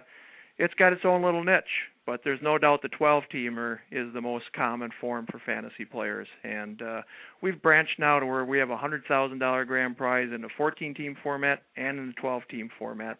[0.59, 1.63] it's got its own little niche.
[2.07, 6.27] But there's no doubt the 12 teamer is the most common form for fantasy players,
[6.41, 7.01] and uh,
[7.41, 10.49] we've branched now to where we have a hundred thousand dollar grand prize in the
[10.55, 13.19] 14 team format and in the 12 team format.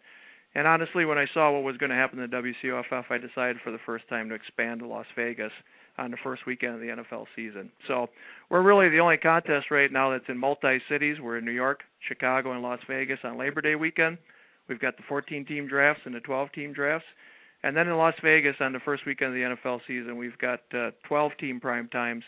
[0.54, 3.58] And honestly, when I saw what was going to happen in the WCOFF, I decided
[3.62, 5.52] for the first time to expand to Las Vegas
[5.98, 7.70] on the first weekend of the NFL season.
[7.88, 8.08] So
[8.48, 11.18] we're really the only contest right now that's in multi cities.
[11.20, 14.16] We're in New York, Chicago, and Las Vegas on Labor Day weekend.
[14.66, 17.06] We've got the 14 team drafts and the 12 team drafts.
[17.62, 20.60] And then in Las Vegas on the first weekend of the NFL season, we've got
[20.72, 22.22] uh, 12 team prime times,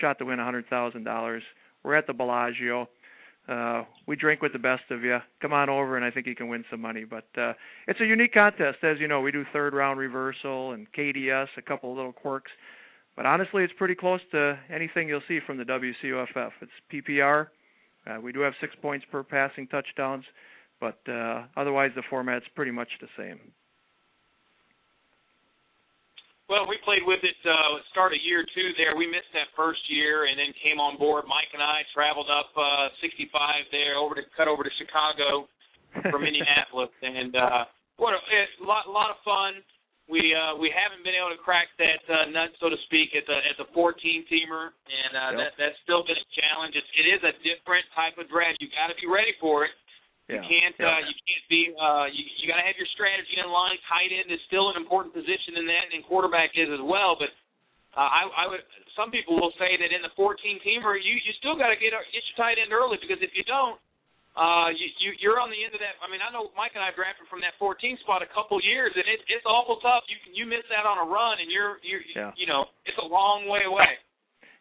[0.00, 1.40] shot to win $100,000.
[1.84, 2.88] We're at the Bellagio.
[3.48, 5.18] Uh, we drink with the best of you.
[5.40, 7.04] Come on over, and I think you can win some money.
[7.04, 7.52] But uh,
[7.88, 9.20] it's a unique contest, as you know.
[9.20, 12.52] We do third round reversal and KDS, a couple of little quirks.
[13.16, 16.50] But honestly, it's pretty close to anything you'll see from the WCOFF.
[16.62, 16.72] It's
[17.08, 17.48] PPR.
[18.06, 20.24] Uh, we do have six points per passing touchdowns,
[20.80, 23.38] but uh, otherwise the format's pretty much the same.
[26.52, 28.92] Well, we played with it uh start of year two there.
[28.92, 31.24] We missed that first year and then came on board.
[31.24, 33.32] Mike and I traveled up uh 65
[33.72, 35.48] there over to cut over to Chicago
[36.12, 37.64] from Indianapolis and uh
[37.96, 39.64] what a, a lot lot of fun.
[40.12, 43.24] We uh we haven't been able to crack that uh nut so to speak at
[43.24, 43.96] the at the 14
[44.28, 45.38] teamer and uh Yep.
[45.40, 46.76] that that's still been a challenge.
[46.76, 48.60] It's, it is a different type of draft.
[48.60, 49.72] You got to be ready for it.
[50.30, 50.46] You Yeah.
[50.46, 50.86] can't Yeah.
[50.86, 53.78] uh you can't be uh you you gotta have your strategy in line.
[53.88, 57.30] Tight end is still an important position in that and quarterback is as well, but
[57.96, 58.62] uh, I I would
[58.96, 62.22] some people will say that in the fourteen teamer you you still gotta get get
[62.22, 63.76] your tight end early because if you don't
[64.38, 66.80] uh you, you you're on the end of that I mean I know Mike and
[66.86, 70.06] I drafted from that fourteen spot a couple years and it it's awful tough.
[70.08, 72.32] You can you miss out on a run and you're you're Yeah.
[72.38, 73.98] you know, it's a long way away.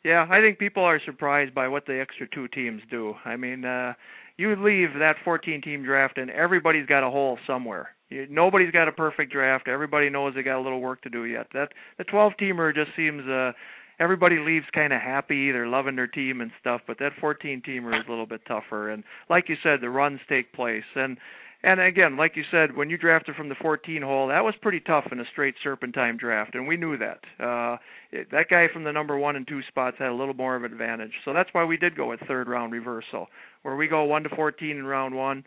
[0.04, 3.14] Yeah, I think people are surprised by what the extra two teams do.
[3.24, 3.94] I mean, uh
[4.38, 7.90] you leave that 14 team draft and everybody's got a hole somewhere.
[8.30, 9.68] Nobody's got a perfect draft.
[9.68, 11.48] Everybody knows they got a little work to do yet.
[11.54, 13.52] That the 12 teamer just seems uh
[14.00, 17.98] everybody leaves kind of happy, they're loving their team and stuff, but that 14 teamer
[17.98, 21.18] is a little bit tougher and like you said the runs take place and
[21.64, 24.80] and again, like you said, when you drafted from the 14 hole, that was pretty
[24.80, 27.20] tough in a straight serpentine draft, and we knew that.
[27.40, 27.78] Uh,
[28.12, 30.64] it, that guy from the number one and two spots had a little more of
[30.64, 33.28] an advantage, so that's why we did go with third round reversal,
[33.64, 35.44] where we go one to 14 in round one,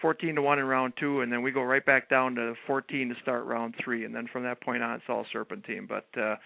[0.00, 3.08] 14 to one in round two, and then we go right back down to 14
[3.08, 5.88] to start round three, and then from that point on, it's all serpentine.
[5.88, 6.36] But uh,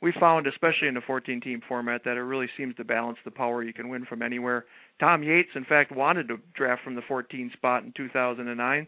[0.00, 3.30] we found, especially in the 14 team format, that it really seems to balance the
[3.30, 3.62] power.
[3.62, 4.64] You can win from anywhere.
[4.98, 8.86] Tom Yates, in fact, wanted to draft from the 14 spot in 2009.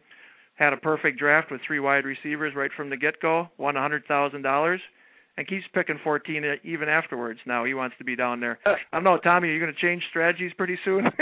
[0.54, 3.48] Had a perfect draft with three wide receivers right from the get go.
[3.58, 4.78] Won $100,000
[5.36, 7.40] and keeps picking 14 even afterwards.
[7.46, 8.58] Now he wants to be down there.
[8.66, 9.48] I don't know, Tommy.
[9.48, 11.04] Are you going to change strategies pretty soon?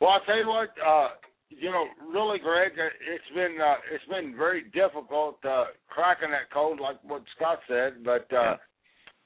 [0.00, 1.08] Well, I tell you what, uh,
[1.48, 6.50] you know, really, Greg, uh, it's been uh, it's been very difficult uh, cracking that
[6.52, 8.02] code, like what Scott said.
[8.04, 8.56] But uh,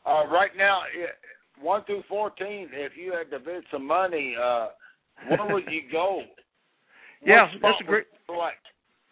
[0.04, 1.10] uh, right now, it,
[1.62, 4.66] one through fourteen, if you had to bid some money, uh,
[5.30, 6.20] where would you go?
[7.24, 8.66] Yeah, that's a great- would you select?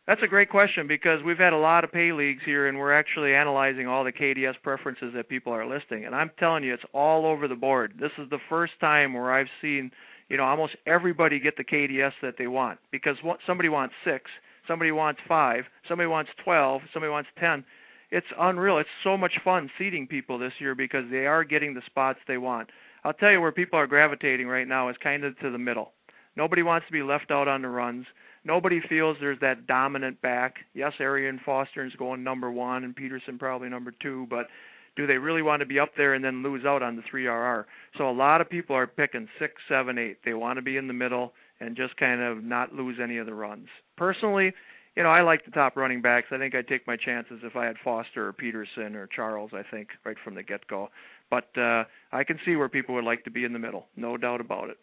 [0.07, 2.93] That's a great question because we've had a lot of pay leagues here, and we're
[2.93, 6.05] actually analyzing all the KDS preferences that people are listing.
[6.05, 7.95] And I'm telling you, it's all over the board.
[7.99, 9.91] This is the first time where I've seen,
[10.29, 14.31] you know, almost everybody get the KDS that they want because somebody wants six,
[14.69, 17.65] somebody wants five, somebody wants twelve, somebody wants ten.
[18.11, 18.79] It's unreal.
[18.79, 22.37] It's so much fun seating people this year because they are getting the spots they
[22.37, 22.69] want.
[23.05, 25.93] I'll tell you where people are gravitating right now is kind of to the middle.
[26.37, 28.07] Nobody wants to be left out on the runs.
[28.45, 30.57] Nobody feels there's that dominant back.
[30.75, 34.49] Yes, Arian Foster is going number one and Peterson probably number two, but
[34.97, 37.27] do they really want to be up there and then lose out on the three
[37.27, 37.67] RR?
[37.99, 40.19] So a lot of people are picking six, seven, eight.
[40.25, 43.27] They want to be in the middle and just kind of not lose any of
[43.27, 43.69] the runs.
[43.97, 44.53] Personally,
[44.97, 46.29] you know, I like the top running backs.
[46.31, 49.63] I think I'd take my chances if I had Foster or Peterson or Charles, I
[49.69, 50.89] think, right from the get go.
[51.31, 54.17] But uh I can see where people would like to be in the middle, no
[54.17, 54.77] doubt about it.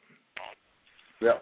[1.21, 1.37] Yeah.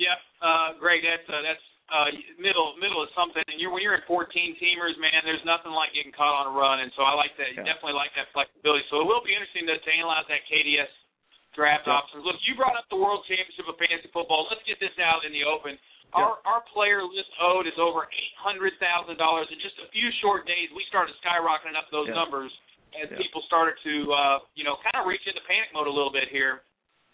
[0.00, 2.08] Yeah, uh, Greg, that's uh, that's uh,
[2.40, 3.44] middle middle is something.
[3.46, 4.24] And you're when you're in 14
[4.56, 6.80] teamers, man, there's nothing like getting caught on a run.
[6.80, 7.52] And so I like that.
[7.52, 7.66] Yeah.
[7.68, 8.84] Definitely like that flexibility.
[8.88, 10.88] So it will be interesting to, to analyze that KDS
[11.52, 12.00] draft Yeah.
[12.00, 12.24] options.
[12.24, 14.48] Look, you brought up the World Championship of Fantasy Football.
[14.48, 15.76] Let's get this out in the open.
[16.16, 20.08] Our our player list owed is over eight hundred thousand dollars in just a few
[20.24, 20.68] short days.
[20.76, 22.16] We started skyrocketing up those Yeah.
[22.20, 22.52] numbers
[22.96, 23.16] as Yeah.
[23.16, 26.28] people started to uh, you know kind of reach into panic mode a little bit
[26.32, 26.64] here.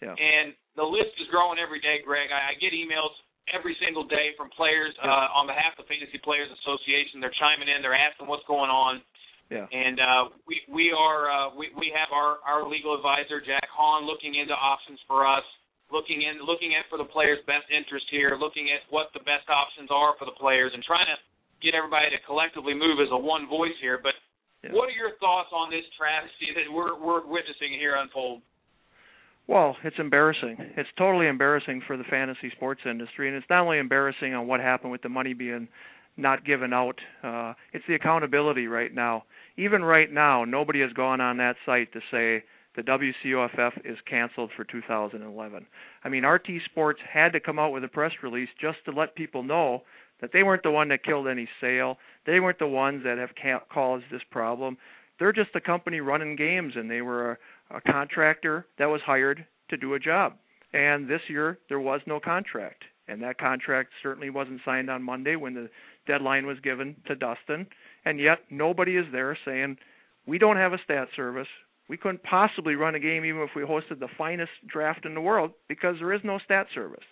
[0.01, 0.15] Yeah.
[0.15, 2.31] And the list is growing every day, Greg.
[2.31, 3.11] I, I get emails
[3.51, 5.11] every single day from players Yeah.
[5.11, 7.19] uh, on behalf of the Fantasy Players Association.
[7.19, 7.81] They're chiming in.
[7.83, 9.01] They're asking what's going on.
[9.49, 9.65] Yeah.
[9.73, 14.05] And uh, we we are uh, we we have our our legal advisor Jack Hahn
[14.05, 15.41] looking into options for us,
[15.89, 19.49] looking in looking at for the players' best interest here, looking at what the best
[19.49, 21.17] options are for the players, and trying to
[21.65, 23.97] get everybody to collectively move as a one voice here.
[23.97, 24.13] But
[24.61, 24.69] Yeah.
[24.77, 28.45] what are your thoughts on this travesty that we're we're witnessing here unfold?
[29.49, 30.57] Well, it's embarrassing.
[30.77, 34.59] It's totally embarrassing for the fantasy sports industry, and it's not only embarrassing on what
[34.59, 35.67] happened with the money being
[36.17, 36.99] not given out.
[37.23, 39.23] Uh, it's the accountability right now.
[39.57, 42.43] Even right now, nobody has gone on that site to say
[42.75, 45.65] the WCOFF is canceled for 2011.
[46.03, 49.15] I mean, RT Sports had to come out with a press release just to let
[49.15, 49.81] people know
[50.21, 51.97] that they weren't the one that killed any sale.
[52.27, 54.77] They weren't the ones that have ca- caused this problem.
[55.17, 57.37] They're just a company running games, and they were a,
[57.69, 60.33] a contractor that was hired to do a job.
[60.73, 65.35] And this year there was no contract, and that contract certainly wasn't signed on Monday
[65.35, 65.69] when the
[66.07, 67.67] deadline was given to Dustin.
[68.05, 69.77] And yet nobody is there saying
[70.27, 71.47] we don't have a stat service.
[71.87, 75.21] We couldn't possibly run a game even if we hosted the finest draft in the
[75.21, 77.03] world because there is no stat service.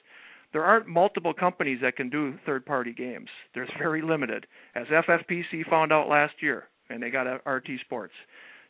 [0.54, 3.28] There aren't multiple companies that can do third party games.
[3.54, 8.14] There's very limited, as FFPC found out last year, and they got RT Sports.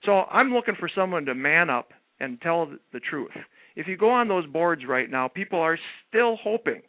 [0.06, 3.32] So I'm looking for someone to man up and tell the truth.
[3.76, 5.78] If you go on those boards right now, people are
[6.10, 6.82] still hoping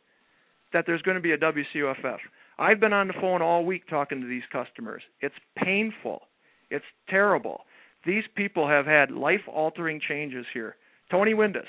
[0.72, 2.18] that there's going to be a WCOFF.
[2.58, 5.02] I've been on the phone all week talking to these customers.
[5.20, 6.22] It's painful.
[6.70, 7.60] It's terrible.
[8.04, 10.76] These people have had life altering changes here.
[11.10, 11.68] Tony Windus,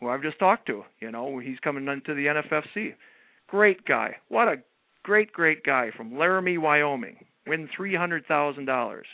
[0.00, 2.94] who I've just talked to, you know, he's coming into the NFFC.
[3.48, 4.16] Great guy.
[4.28, 4.56] What a
[5.02, 7.16] great, great guy from Laramie, Wyoming.
[7.46, 9.06] Win three hundred thousand dollars.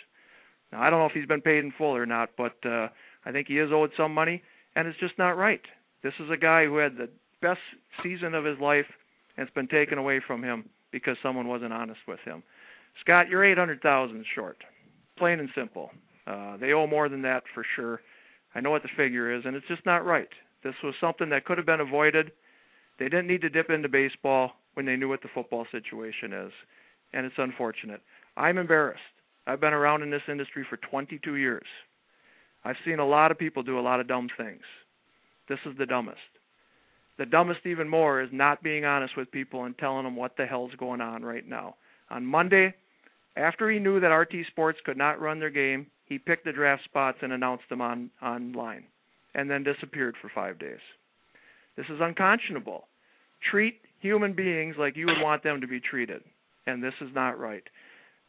[0.72, 2.88] Now I don't know if he's been paid in full or not, but uh
[3.24, 4.42] I think he is owed some money
[4.76, 5.60] and it's just not right.
[6.02, 7.08] This is a guy who had the
[7.42, 7.60] best
[8.02, 8.86] season of his life
[9.36, 12.42] and it's been taken away from him because someone wasn't honest with him.
[13.00, 14.58] Scott, you're eight hundred thousand short.
[15.18, 15.90] Plain and simple.
[16.26, 18.00] Uh they owe more than that for sure.
[18.54, 20.28] I know what the figure is and it's just not right.
[20.62, 22.32] This was something that could have been avoided.
[22.98, 26.52] They didn't need to dip into baseball when they knew what the football situation is.
[27.12, 28.02] And it's unfortunate.
[28.36, 29.00] I'm embarrassed.
[29.46, 31.66] I've been around in this industry for 22 years.
[32.64, 34.62] I've seen a lot of people do a lot of dumb things.
[35.48, 36.18] This is the dumbest.
[37.18, 40.46] The dumbest, even more, is not being honest with people and telling them what the
[40.46, 41.76] hell's going on right now.
[42.10, 42.74] On Monday,
[43.36, 46.84] after he knew that RT Sports could not run their game, he picked the draft
[46.84, 48.84] spots and announced them on online,
[49.34, 50.80] and then disappeared for five days.
[51.76, 52.88] This is unconscionable.
[53.50, 56.22] Treat human beings like you would want them to be treated,
[56.66, 57.62] and this is not right.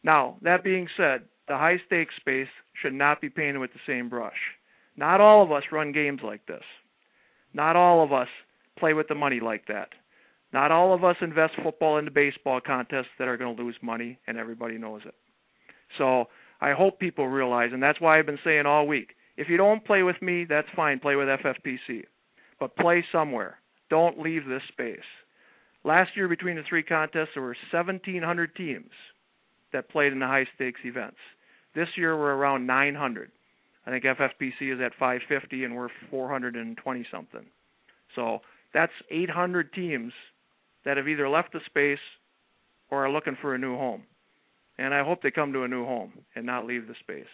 [0.04, 2.48] Now, that being said, the high stakes space
[2.80, 4.36] should not be painted with the same brush.
[4.96, 6.64] Not all of us run games like this.
[7.54, 8.28] Not all of us
[8.78, 9.90] play with the money like that.
[10.52, 14.18] Not all of us invest football into baseball contests that are going to lose money,
[14.26, 15.14] and everybody knows it.
[15.98, 16.26] So
[16.60, 19.84] I hope people realize, and that's why I've been saying all week if you don't
[19.84, 22.04] play with me, that's fine, play with FFPC.
[22.60, 23.58] But play somewhere.
[23.88, 24.98] Don't leave this space.
[25.84, 28.90] Last year, between the three contests, there were 1,700 teams
[29.72, 31.18] that played in the high stakes events.
[31.74, 33.30] This year, we're around 900.
[33.86, 37.46] I think FFPC is at 550, and we're 420 something.
[38.14, 38.40] So
[38.74, 40.12] that's 800 teams
[40.84, 41.98] that have either left the space
[42.90, 44.02] or are looking for a new home.
[44.78, 47.30] And I hope they come to a new home and not leave the space.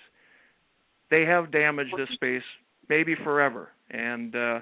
[1.11, 2.43] They have damaged this space
[2.89, 4.61] maybe forever, and uh,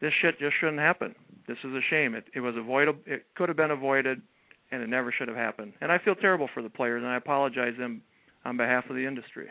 [0.00, 1.14] this shit just shouldn't happen.
[1.46, 2.14] This is a shame.
[2.14, 3.00] It it was avoidable.
[3.06, 4.22] It could have been avoided,
[4.70, 5.72] and it never should have happened.
[5.80, 8.02] And I feel terrible for the players, and I apologize them
[8.44, 9.48] on behalf of the industry.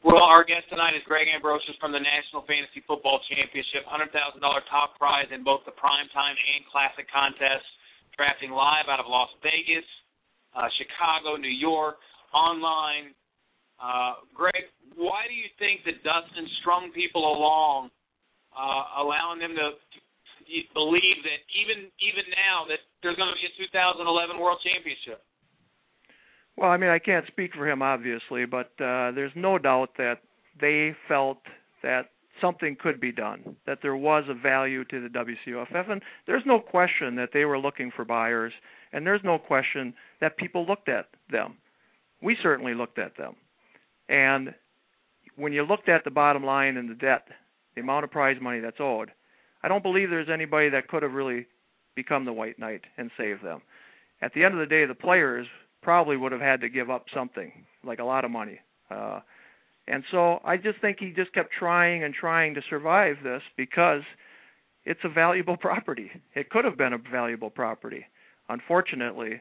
[0.00, 4.40] Well, our guest tonight is Greg Ambrosius from the National Fantasy Football Championship, $100,000
[4.72, 7.68] top prize in both the primetime and classic contests,
[8.16, 9.84] drafting live out of Las Vegas,
[10.56, 12.00] uh, Chicago, New York,
[12.32, 13.12] online.
[13.76, 17.92] Uh, Greg, why do you think that Dustin strung people along,
[18.56, 19.76] uh, allowing them to
[20.74, 25.22] believe that even even now that there's going to be a 2011 World Championship?
[26.56, 30.20] Well, I mean, I can't speak for him, obviously, but uh, there's no doubt that
[30.60, 31.38] they felt
[31.82, 36.42] that something could be done, that there was a value to the WCOFF, and there's
[36.46, 38.52] no question that they were looking for buyers,
[38.92, 41.56] and there's no question that people looked at them.
[42.22, 43.36] We certainly looked at them.
[44.08, 44.54] And
[45.36, 47.28] when you looked at the bottom line and the debt,
[47.74, 49.12] the amount of prize money that's owed,
[49.62, 51.46] I don't believe there's anybody that could have really
[51.94, 53.62] become the white knight and save them.
[54.22, 55.46] At the end of the day, the players
[55.82, 57.52] probably would have had to give up something,
[57.84, 58.58] like a lot of money.
[58.90, 59.20] Uh,
[59.86, 64.02] and so I just think he just kept trying and trying to survive this because
[64.84, 66.10] it's a valuable property.
[66.34, 68.06] It could have been a valuable property.
[68.48, 69.40] Unfortunately,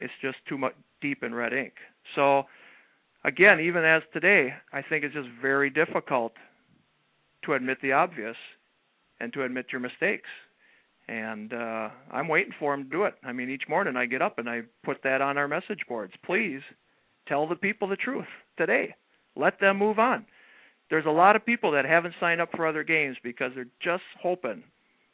[0.00, 1.74] it's just too much deep in red ink.
[2.14, 2.44] So
[3.24, 6.32] again, even as today, I think it's just very difficult
[7.44, 8.36] to admit the obvious
[9.20, 10.28] and to admit your mistakes.
[11.08, 13.14] And uh I'm waiting for him to do it.
[13.24, 16.12] I mean, each morning I get up and I put that on our message boards.
[16.24, 16.60] Please
[17.26, 18.94] tell the people the truth today.
[19.36, 20.26] Let them move on.
[20.90, 24.02] There's a lot of people that haven't signed up for other games because they're just
[24.22, 24.62] hoping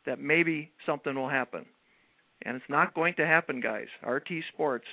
[0.06, 1.66] that maybe something will happen.
[2.42, 3.88] And it's not going to happen, guys.
[4.06, 4.86] RT Sports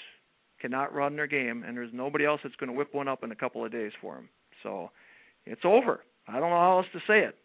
[0.60, 3.32] cannot run their game, and there's nobody else that's going to whip one up in
[3.32, 4.30] a couple of days for them.
[4.64, 4.92] So
[5.46, 6.02] it's over.
[6.28, 7.36] I don't know how else to say it,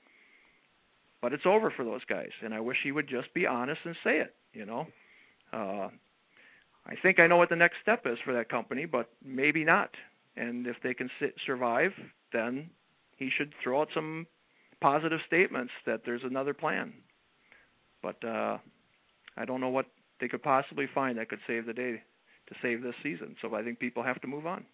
[1.26, 2.30] but it's over for those guys.
[2.40, 4.36] And I wish he would just be honest and say it.
[4.52, 4.86] You know,
[5.52, 5.88] uh,
[6.86, 9.90] I think I know what the next step is for that company, but maybe not.
[10.36, 11.90] And if they can sit, survive,
[12.32, 12.70] then
[13.16, 14.28] he should throw out some
[14.80, 16.92] positive statements that there's another plan.
[18.04, 18.58] But uh,
[19.36, 19.86] I don't know what
[20.20, 22.02] they could possibly find that could save the day
[22.46, 23.34] to save this season.
[23.42, 24.64] So I think people have to move on.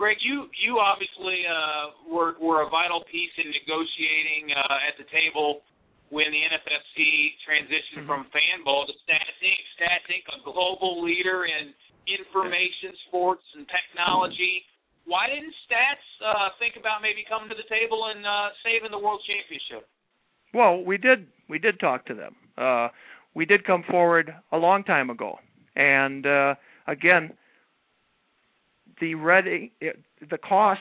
[0.00, 5.04] Greg, you you obviously uh, were were a vital piece in negotiating uh, at the
[5.12, 5.60] table
[6.08, 8.08] when the NFFC transitioned mm-hmm.
[8.08, 9.60] from Fanball to Stats Inc.
[9.76, 10.24] Stats Inc.
[10.32, 11.76] a global leader in
[12.08, 14.64] information, sports, and technology.
[15.04, 18.98] Why didn't Stats uh, think about maybe coming to the table and uh, saving the
[18.98, 19.84] World Championship?
[20.56, 22.40] Well, we did we did talk to them.
[22.56, 22.88] Uh,
[23.36, 25.36] we did come forward a long time ago,
[25.76, 26.56] and uh,
[26.88, 27.36] again,
[29.00, 29.14] the
[30.30, 30.80] the cost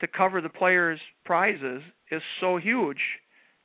[0.00, 3.00] to cover the players' prizes is so huge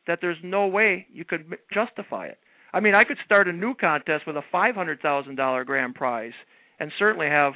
[0.08, 2.39] that there's no way you could justify it.
[2.74, 5.95] I mean, I could start a new contest with a five hundred thousand dollar grand
[5.95, 6.34] prize
[6.80, 7.54] and certainly have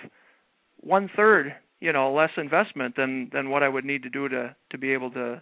[0.80, 4.56] one third, you know, less investment than than what I would need to do to
[4.72, 5.42] to be able to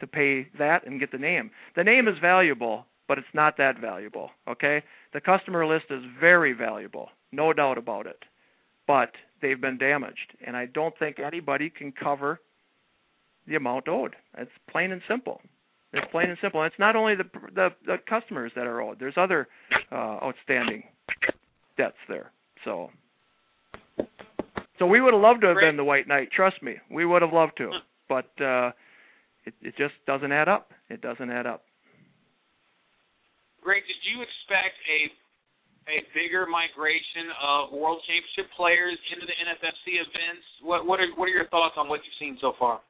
[0.00, 1.50] to pay that and get the name.
[1.76, 4.30] The name is valuable, but it's not that valuable.
[4.48, 8.22] Okay, the customer list is very valuable, no doubt about it,
[8.86, 9.12] but
[9.42, 12.40] they've been damaged, and I don't think anybody can cover
[13.46, 14.16] the amount owed.
[14.38, 15.40] It's plain and simple.
[15.92, 16.62] It's plain and simple.
[16.62, 17.24] And it's not only the,
[17.54, 18.98] the the customers that are owed.
[19.00, 19.48] There's other
[19.90, 20.84] uh, outstanding
[21.76, 22.30] debts there.
[22.64, 22.90] So,
[24.78, 26.30] so we would have loved to have been the White Knight.
[26.30, 27.70] Trust me, we would have loved to.
[28.08, 28.70] But uh,
[29.44, 30.70] it it just doesn't add up.
[30.88, 31.64] It doesn't add up.
[33.62, 35.12] Greg, did you expect a
[35.90, 40.46] a bigger migration of World Championship players into the NFFC events?
[40.62, 42.80] What what are what are your thoughts on what you've seen so far?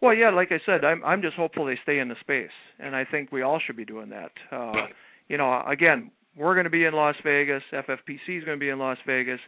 [0.00, 2.96] Well, yeah, like I said, I'm I'm just hopeful they stay in the space, and
[2.96, 4.32] I think we all should be doing that.
[4.50, 4.88] Uh,
[5.28, 7.62] you know, again, we're going to be in Las Vegas.
[7.72, 9.40] FFPC is going to be in Las Vegas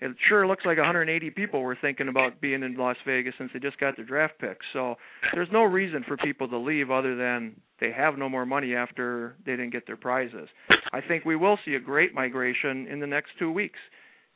[0.00, 3.60] it sure looks like 180 people were thinking about being in Las Vegas since they
[3.60, 4.64] just got their draft picks.
[4.72, 4.96] So
[5.32, 9.36] there's no reason for people to leave other than they have no more money after
[9.44, 10.48] they didn't get their prizes.
[10.92, 13.78] I think we will see a great migration in the next two weeks.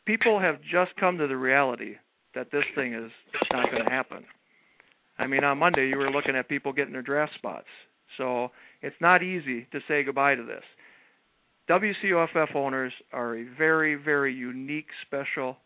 [0.06, 1.96] People have just come to the reality
[2.34, 3.11] that this thing is
[3.52, 4.24] not going to happen.
[5.18, 7.66] I mean, on Monday you were looking at people getting their draft spots.
[8.16, 8.48] So
[8.82, 10.64] it's not easy to say goodbye to this.
[11.70, 15.56] WCOFF owners are a very, very unique, special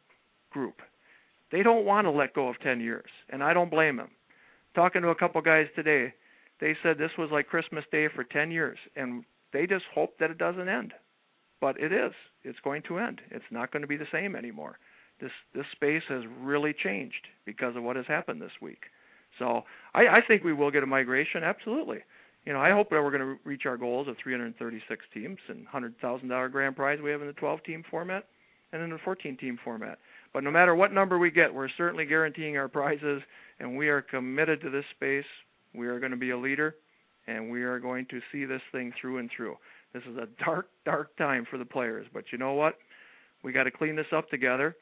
[0.50, 0.82] group.
[1.50, 4.10] They don't want to let go of 10 years, and I don't blame them.
[4.74, 6.12] Talking to a couple guys today,
[6.60, 9.24] they said this was like Christmas Day for 10 years, and
[9.54, 10.92] they just hope that it doesn't end.
[11.58, 12.12] But it is.
[12.42, 13.22] It's going to end.
[13.30, 14.78] It's not going to be the same anymore.
[15.22, 18.82] This this space has really changed because of what has happened this week.
[19.38, 19.62] So
[19.94, 22.00] I, I think we will get a migration, absolutely
[22.44, 25.66] you know, I hope that we're going to reach our goals of 336 teams and
[25.72, 28.24] $100,000 grand prize we have in the 12 team format
[28.72, 29.98] and in the 14 team format.
[30.32, 33.22] But no matter what number we get, we're certainly guaranteeing our prizes,
[33.60, 35.24] and we are committed to this space.
[35.74, 36.74] We are going to be a leader,
[37.26, 39.56] and we are going to see this thing through and through.
[39.92, 42.74] This is a dark, dark time for the players, but you know what?
[43.44, 44.74] We got to clean this up together,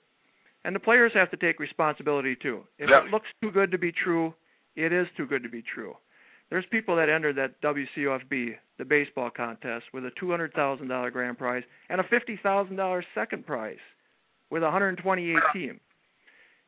[0.65, 2.63] and the players have to take responsibility too.
[2.79, 4.33] If it looks too good to be true,
[4.75, 5.95] it is too good to be true.
[6.53, 11.99] There's people that entered that WCOFB, the baseball contest, with a $200,000 grand prize and
[11.99, 13.79] a $50,000 second prize
[14.51, 15.81] with a 128 team.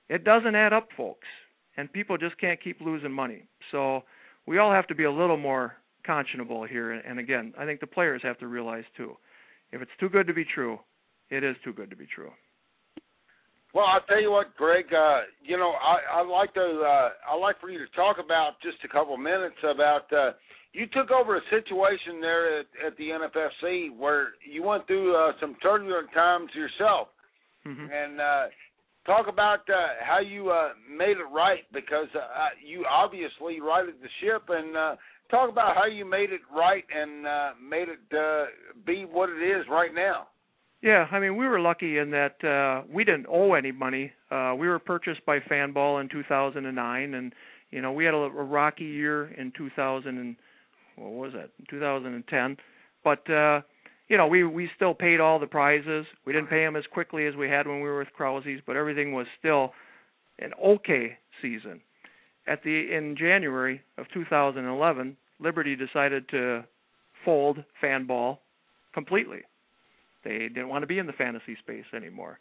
[0.09, 1.27] It doesn't add up, folks,
[1.77, 3.43] and people just can't keep losing money.
[3.73, 4.05] So
[4.47, 5.75] we all have to be a little more
[6.09, 6.93] conscionable here.
[6.93, 9.19] And again, I think the players have to realize too,
[9.71, 10.79] if it's too good to be true,
[11.29, 12.31] it is too good to be true.
[13.75, 14.87] Well, I'll tell you what, Greg.
[14.95, 16.61] Uh, you know, I, I'd like to.
[16.61, 20.11] Uh, I'd like for you to talk about just a couple minutes about.
[20.13, 20.31] Uh,
[20.73, 25.33] you took over a situation there at, at the NFFC where you went through uh,
[25.41, 27.09] some turbulent times yourself,
[27.67, 27.91] Mhm.
[27.93, 28.47] and uh,
[29.07, 34.09] talk about uh, how you uh, made it right because uh, you obviously righted the
[34.21, 34.97] ship, and uh,
[35.31, 38.47] talk about how you made it right and uh, made it uh,
[38.87, 40.29] be what it is right now.
[40.85, 44.13] Yeah, I mean, we were lucky in that uh we didn't owe any money.
[44.31, 47.33] Uh we were purchased by Fanball in 2009 and
[47.71, 50.37] you know, we had a, a rocky year in 2000 and
[50.97, 51.49] what was that?
[51.71, 52.59] 2010.
[53.03, 53.63] But uh
[54.11, 56.05] you know, we we still paid all the prizes.
[56.27, 58.77] We didn't pay them as quickly as we had when we were with Krause's, but
[58.77, 59.73] everything was still
[60.39, 61.81] an okay season.
[62.47, 66.67] At the in January of 2011, Liberty decided to
[67.25, 68.37] fold Fanball
[68.93, 69.45] completely.
[70.25, 72.39] They didn't want to be in the fantasy space anymore.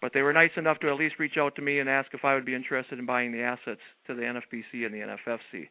[0.00, 2.24] But they were nice enough to at least reach out to me and ask if
[2.24, 5.68] I would be interested in buying the assets to the NFBC and the NFFC.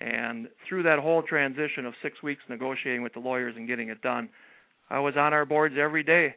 [0.00, 4.00] And through that whole transition of six weeks negotiating with the lawyers and getting it
[4.02, 4.28] done,
[4.88, 6.34] I was on our boards every day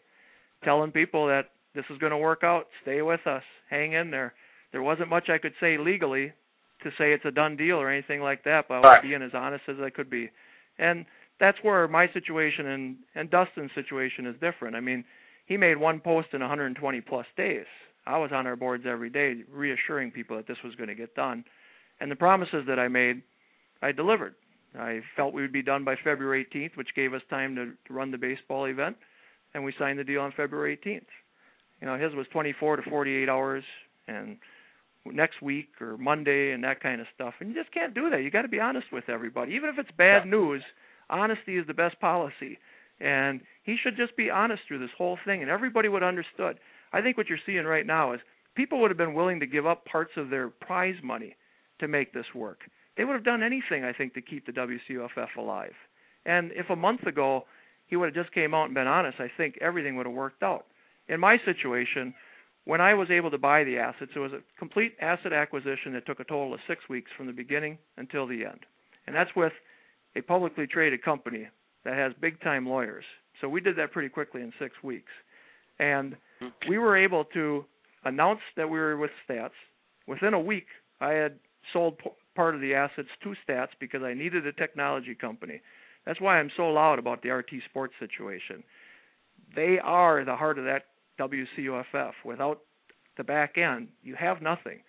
[0.64, 2.68] telling people that this is going to work out.
[2.82, 3.44] Stay with us.
[3.70, 4.34] Hang in there.
[4.72, 6.34] There wasn't much I could say legally
[6.84, 9.02] to say it's a done deal or anything like that, but I was Right.
[9.02, 10.30] being as honest as I could be.
[10.78, 11.06] And
[11.40, 14.76] that's where my situation and and Dustin's situation is different.
[14.76, 15.04] I mean,
[15.46, 17.66] he made one post in 120 plus days.
[18.06, 21.16] I was on our boards every day, reassuring people that this was going to get
[21.16, 21.46] done,
[22.00, 23.22] and the promises that I made,
[23.82, 24.36] I delivered.
[24.78, 27.94] I felt we would be done by February 18th, which gave us time to, to
[27.94, 28.98] run the baseball event,
[29.54, 31.06] and we signed the deal on February 18th.
[31.80, 33.64] You know, his was 24 to 48 hours,
[34.08, 34.38] and
[35.06, 37.34] next week or Monday and that kind of stuff.
[37.40, 38.24] And you just can't do that.
[38.24, 40.64] You got to be honest with everybody, even if it's bad news.
[41.10, 42.58] Honesty is the best policy,
[43.00, 46.60] and he should just be honest through this whole thing, and everybody would have understood.
[46.92, 48.20] I think what you're seeing right now is
[48.56, 51.36] people would have been willing to give up parts of their prize money
[51.80, 52.60] to make this work.
[52.96, 55.74] They would have done anything, I think, to keep the WCOFF alive.
[56.26, 57.46] And if a month ago
[57.88, 60.44] he would have just came out and been honest, I think everything would have worked
[60.44, 60.66] out.
[61.10, 62.14] In my situation,
[62.66, 66.06] when I was able to buy the assets, it was a complete asset acquisition that
[66.06, 68.62] took a total of six weeks from the beginning until the end.
[69.06, 69.52] And that's with
[70.16, 71.48] a publicly traded company
[71.86, 73.06] that has big time lawyers.
[73.42, 75.12] So we did that pretty quickly in six weeks.
[75.80, 76.16] And
[76.70, 77.66] we were able to
[78.06, 79.50] announce that we were with Stats.
[80.08, 80.68] Within a week,
[81.02, 81.40] I had
[81.72, 85.62] sold p- part of the assets to Stats because I needed a technology company.
[86.06, 88.64] That's why I'm so loud about the RT Sports situation.
[89.56, 90.84] They are the heart of that
[91.20, 92.14] WCOFF.
[92.26, 92.62] Without
[93.18, 94.80] the back end, you have nothing.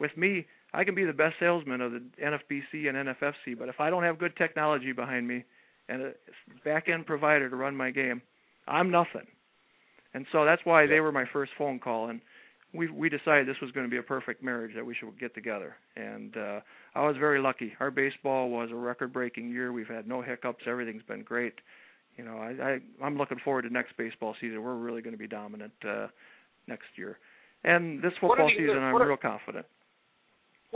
[0.00, 3.80] With me, I can be the best salesman of the NFBC and NFFC, but if
[3.80, 5.44] I don't have good technology behind me
[5.88, 6.12] and a
[6.64, 8.20] back end provider to run my game,
[8.66, 9.26] I'm nothing.
[10.14, 12.20] And so that's why they were my first phone call and
[12.74, 15.34] we we decided this was going to be a perfect marriage that we should get
[15.34, 15.76] together.
[15.96, 16.60] And uh
[16.94, 17.72] I was very lucky.
[17.80, 19.72] Our baseball was a record breaking year.
[19.72, 20.64] We've had no hiccups.
[20.66, 21.54] Everything's been great.
[22.16, 24.62] You know, I, I I'm looking forward to next baseball season.
[24.62, 26.08] We're really going to be dominant uh
[26.66, 27.18] next year.
[27.64, 29.66] And this football season I'm are- real confident.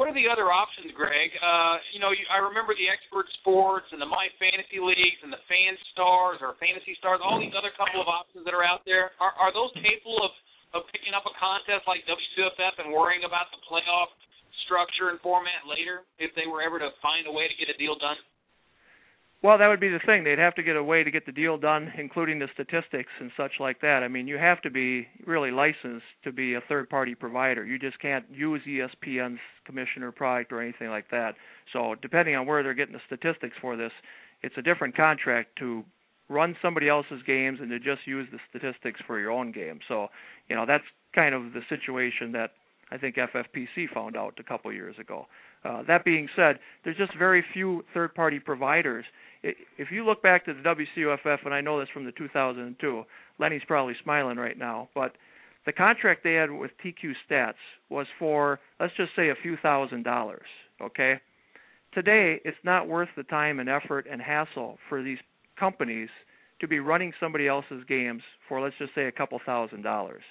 [0.01, 1.29] What are the other options, Greg?
[1.45, 5.29] Uh, you know, you, I remember the Expert Sports and the My Fantasy Leagues and
[5.29, 7.21] the Fan Stars or Fantasy Stars.
[7.21, 9.13] All these other couple of options that are out there.
[9.21, 10.33] Are are those capable of
[10.73, 14.09] of picking up a contest like WCOFF and worrying about the playoff
[14.65, 17.77] structure and format later if they were ever to find a way to get a
[17.77, 18.17] deal done?
[19.43, 20.23] Well, that would be the thing.
[20.23, 23.31] They'd have to get a way to get the deal done, including the statistics and
[23.39, 24.03] such like that.
[24.03, 27.65] I mean, you have to be really licensed to be a third-party provider.
[27.65, 31.37] You just can't use ESPN's commissioner product or anything like that.
[31.73, 33.93] So, depending on where they're getting the statistics for this,
[34.43, 35.85] it's a different contract to
[36.29, 39.81] run somebody else's games and to just use the statistics for your own game.
[39.89, 40.09] So,
[40.51, 40.85] you know, that's
[41.15, 42.51] kind of the situation that
[42.91, 45.27] I think FFPC found out a couple years ago.
[45.65, 49.05] Uh, that being said, there's just very few third-party providers.
[49.43, 53.03] If you look back to the WCOFF, and I know this from the 2002,
[53.39, 55.13] Lenny's probably smiling right now, but
[55.67, 57.55] the contract they had with TQ Stats
[57.89, 60.47] was for, let's just say, a few thousand dollars.
[60.81, 61.21] Okay.
[61.93, 65.19] Today, it's not worth the time and effort and hassle for these
[65.59, 66.09] companies
[66.61, 70.23] to be running somebody else's games for, let's just say, a couple thousand dollars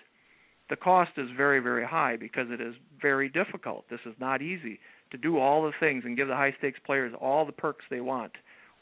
[0.69, 4.79] the cost is very very high because it is very difficult this is not easy
[5.11, 8.01] to do all the things and give the high stakes players all the perks they
[8.01, 8.31] want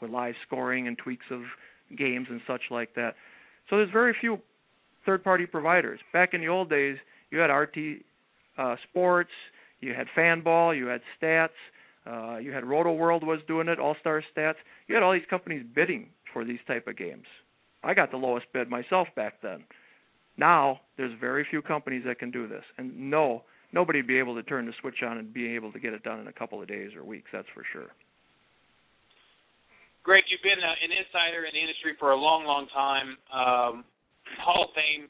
[0.00, 1.42] with live scoring and tweaks of
[1.96, 3.14] games and such like that.
[3.70, 4.38] So there's very few
[5.06, 6.00] third party providers.
[6.12, 6.96] Back in the old days
[7.30, 7.76] you had rt
[8.56, 9.30] uh sports
[9.80, 11.48] you had fanball you had stats
[12.06, 14.56] uh you had roto world was doing it all star stats.
[14.86, 17.26] You had all these companies bidding for these type of games.
[17.82, 19.64] I got the lowest bid myself back then.
[20.36, 23.42] Now there's very few companies that can do this, and no,
[23.72, 26.20] nobody'd be able to turn the switch on and be able to get it done
[26.20, 27.30] in a couple of days or weeks.
[27.32, 27.88] That's for sure.
[30.08, 33.20] Greg, you've been uh, an insider in the industry for a long, long time.
[33.28, 33.84] Um,
[34.40, 35.04] Hall of Fame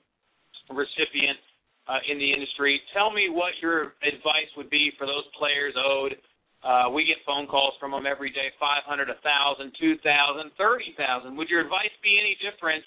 [0.75, 1.39] recipient
[1.87, 2.83] uh, in the industry.
[2.91, 6.19] Tell me what your advice would be for those players owed.
[6.67, 11.31] Uh, we get phone calls from them every day, 500, 1,000, 2,000, 30,000.
[11.39, 12.83] Would your advice be any different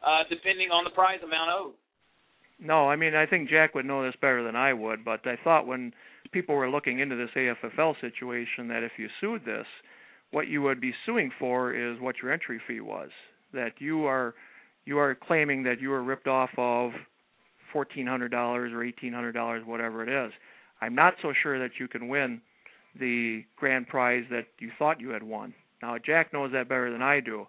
[0.00, 1.76] uh, depending on the prize amount owed?
[2.56, 5.36] No, I mean I think Jack would know this better than I would, but I
[5.44, 5.92] thought when
[6.32, 9.68] people were looking into this AFFL situation that if you sued this,
[10.30, 13.10] what you would be suing for is what your entry fee was.
[13.52, 14.34] That you are
[14.84, 16.92] you are claiming that you were ripped off of
[17.72, 20.32] fourteen hundred dollars or eighteen hundred dollars, whatever it is.
[20.80, 22.40] I'm not so sure that you can win
[22.98, 25.54] the grand prize that you thought you had won.
[25.82, 27.46] Now Jack knows that better than I do,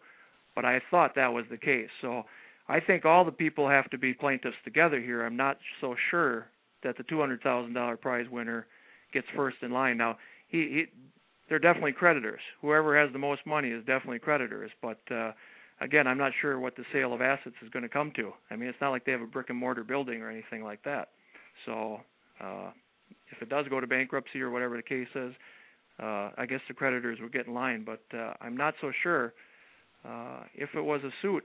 [0.56, 1.90] but I thought that was the case.
[2.02, 2.24] So
[2.68, 5.26] I think all the people have to be plaintiffs together here.
[5.26, 6.48] I'm not so sure
[6.84, 8.66] that the two hundred thousand dollar prize winner
[9.14, 9.98] gets first in line.
[9.98, 10.18] Now
[10.48, 10.86] he, he
[11.50, 12.42] they're definitely creditors.
[12.62, 14.72] Whoever has the most money is definitely creditors.
[14.82, 15.32] But uh,
[15.82, 18.32] again, I'm not sure what the sale of assets is going to come to.
[18.50, 20.84] I mean, it's not like they have a brick and mortar building or anything like
[20.84, 21.10] that.
[21.66, 22.00] So
[22.40, 22.72] uh,
[23.32, 25.34] if it does go to bankruptcy or whatever the case is,
[26.02, 27.86] uh, I guess the creditors would get in line.
[27.86, 29.34] But uh, I'm not so sure
[30.08, 31.44] uh, if it was a suit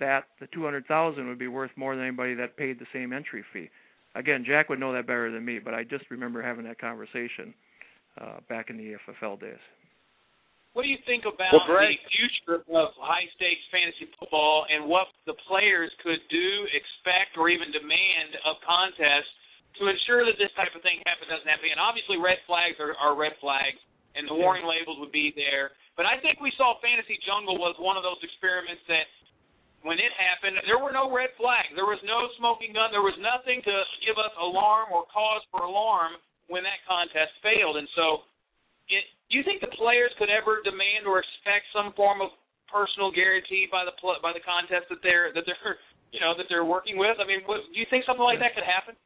[0.00, 3.68] that the 200,000 would be worth more than anybody that paid the same entry fee.
[4.14, 7.54] Again, Jack would know that better than me, but I just remember having that conversation
[8.20, 9.62] uh, back in the AFFL days.
[10.76, 15.10] What do you think about Well, the future of high stakes fantasy football and what
[15.26, 19.32] the players could do, expect, or even demand of contests
[19.82, 21.72] to ensure that this type of thing happen doesn't happen?
[21.72, 23.80] And obviously, red flags are, are red flags,
[24.14, 25.74] and the warning labels would be there.
[25.98, 29.06] But I think we saw Fantasy Jungle was one of those experiments that
[29.82, 31.74] when it happened, there were no red flags.
[31.74, 32.90] There was no smoking gun.
[32.94, 33.74] There was nothing to
[34.06, 36.18] give us alarm or cause for alarm
[36.48, 37.76] when that contest failed.
[37.76, 38.24] And so,
[38.88, 42.32] it, do you think the players could ever demand or expect some form of
[42.72, 45.76] personal guarantee by the by the contest that they're that they're
[46.14, 47.20] you know that they're working with?
[47.20, 48.96] I mean, what, do you think something like that could happen?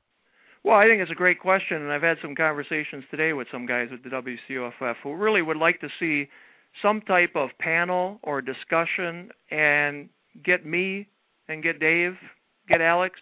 [0.62, 3.66] Well, I think it's a great question, and I've had some conversations today with some
[3.66, 6.30] guys at the WCOFF who really would like to see
[6.80, 10.09] some type of panel or discussion and
[10.45, 11.09] get me
[11.49, 12.12] and get Dave,
[12.68, 13.18] get Alex,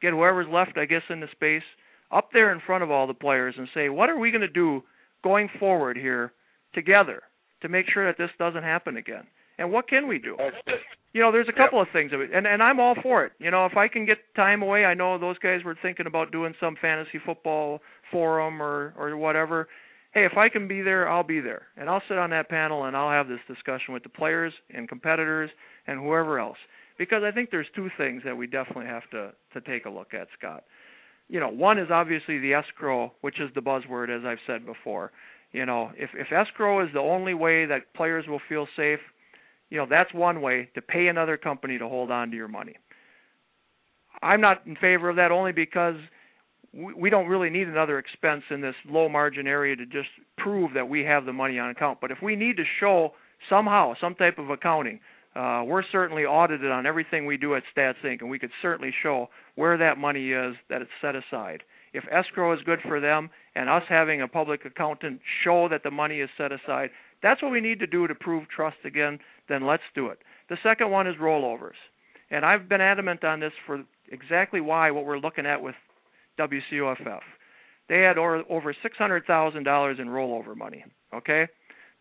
[0.00, 1.66] get whoever's left, I guess, in the space
[2.12, 4.48] up there in front of all the players and say, what are we going to
[4.48, 4.82] do
[5.22, 6.32] going forward here
[6.74, 7.22] together
[7.62, 9.24] to make sure that this doesn't happen again?
[9.58, 10.36] And what can we do?
[11.12, 13.32] You know, there's a couple of things of it, and and I'm all for it.
[13.38, 16.30] You know, if I can get time away, I know those guys were thinking about
[16.30, 17.80] doing some fantasy football
[18.12, 19.68] forum or or whatever.
[20.12, 22.84] Hey, if I can be there, I'll be there, and I'll sit on that panel
[22.84, 25.50] and I'll have this discussion with the players and competitors
[25.86, 26.58] and whoever else,
[26.96, 30.14] because I think there's two things that we definitely have to to take a look
[30.14, 30.64] at, Scott.
[31.30, 35.12] You know, one is obviously the escrow, which is the buzzword, as I've said before.
[35.52, 38.98] You know, if if escrow is the only way that players will feel safe,
[39.70, 42.74] you know that's one way to pay another company to hold on to your money.
[44.22, 45.94] I'm not in favor of that only because
[46.72, 50.88] we, don't really need another expense in this low margin area to just prove that
[50.88, 51.98] we have the money on account.
[52.00, 53.12] But if we need to show
[53.48, 55.00] somehow some type of accounting,
[55.36, 58.92] uh, we're certainly audited on everything we do at Stats Inc., and we could certainly
[59.02, 61.62] show where that money is that it's set aside.
[61.92, 65.90] If escrow is good for them, and us having a public accountant show that the
[65.90, 66.90] money is set aside,
[67.22, 69.18] that's what we need to do to prove trust again.
[69.48, 70.18] Then let's do it.
[70.48, 71.78] The second one is rollovers,
[72.30, 75.74] and I've been adamant on this for exactly why what we're looking at with
[76.38, 77.20] WCOFF.
[77.88, 80.84] They had over six hundred thousand dollars in rollover money.
[81.14, 81.46] Okay,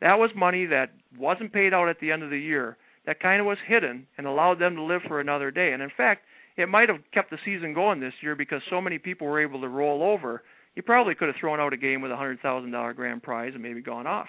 [0.01, 2.77] that was money that wasn't paid out at the end of the year.
[3.09, 5.71] That kind of was hidden and allowed them to live for another day.
[5.71, 6.25] And in fact,
[6.57, 9.59] it might have kept the season going this year because so many people were able
[9.61, 10.43] to roll over.
[10.75, 13.53] You probably could have thrown out a game with a hundred thousand dollar grand prize
[13.55, 14.27] and maybe gone off.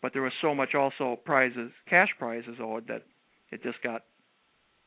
[0.00, 3.02] But there was so much also prizes, cash prizes owed that
[3.52, 4.04] it just got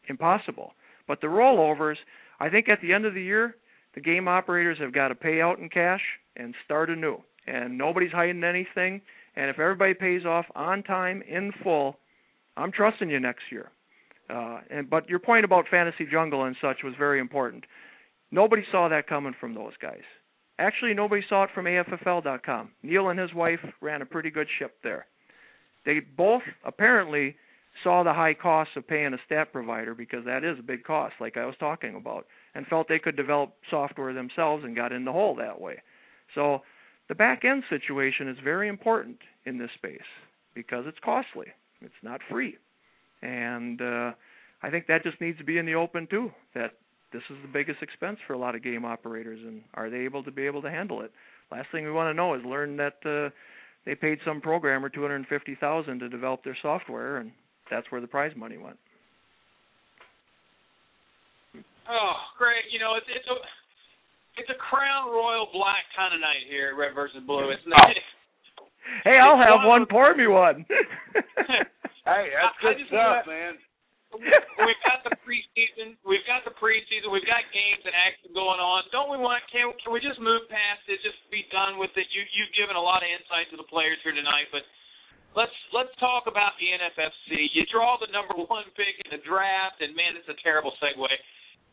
[0.09, 0.71] impossible.
[1.07, 1.97] But the rollovers,
[2.39, 3.55] I think at the end of the year,
[3.93, 6.01] the game operators have got to pay out in cash
[6.37, 7.21] and start anew.
[7.45, 8.99] And nobody's hiding anything.
[9.35, 11.99] And if everybody pays off on time in full,
[12.57, 13.71] I'm trusting you next year.
[14.29, 17.63] Uh, and but your point about fantasy jungle and such was very important.
[18.31, 20.01] Nobody saw that coming from those guys.
[20.59, 22.71] Actually, nobody saw it from AFFL.com.
[22.83, 25.05] Neil and his wife ran a pretty good ship there.
[25.85, 27.35] They both apparently
[27.83, 31.13] saw the high costs of paying a stat provider because that is a big cost,
[31.21, 35.05] like I was talking about, and felt they could develop software themselves and got in
[35.05, 35.77] the hole that way.
[36.33, 36.63] So
[37.07, 40.01] the back end situation is very important in this space
[40.55, 41.47] because it's costly.
[41.81, 42.57] It's not free.
[43.21, 44.11] And uh,
[44.63, 46.31] I think that just needs to be in the open too.
[46.55, 46.73] That
[47.13, 50.23] this is the biggest expense for a lot of game operators, and are they able
[50.23, 51.11] to be able to handle it?
[51.51, 53.29] Last thing we want to know is learn that uh,
[53.85, 57.31] they paid some programmer two hundred and fifty thousand to develop their software, and
[57.71, 58.77] that's where the prize money went.
[61.89, 63.37] Oh, Greg, you know it's it's a
[64.41, 67.49] it's a Crown Royal Black kind of night here at Red versus Blue.
[67.49, 67.95] It's not.
[69.03, 69.91] Hey, I'll have one one.
[69.91, 70.65] Pour me one.
[72.07, 73.53] Hey, that's I- I good just stuff, wanna- man.
[74.63, 75.99] we've got the preseason.
[76.07, 77.11] We've got the preseason.
[77.11, 78.87] We've got games and action going on.
[78.95, 79.43] Don't we want?
[79.51, 81.03] Can can we just move past it?
[81.03, 82.07] Just be done with it.
[82.15, 84.63] You you've given a lot of insight to the players here tonight, but
[85.35, 87.51] let's let's talk about the NFFC.
[87.51, 91.03] You draw the number one pick in the draft, and man, it's a terrible segue.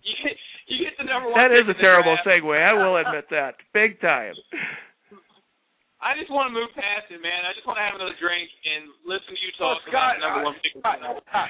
[0.02, 0.34] You get,
[0.66, 1.38] you get the number one.
[1.38, 2.26] that pick is a in the terrible draft.
[2.42, 2.50] segue.
[2.58, 4.34] I will admit that, big time.
[6.04, 7.48] I just want to move past it, man.
[7.48, 10.12] I just want to have another drink and listen to you Well, talk Scott, about
[10.14, 10.76] the number one pick.
[10.76, 11.48] in the Scott,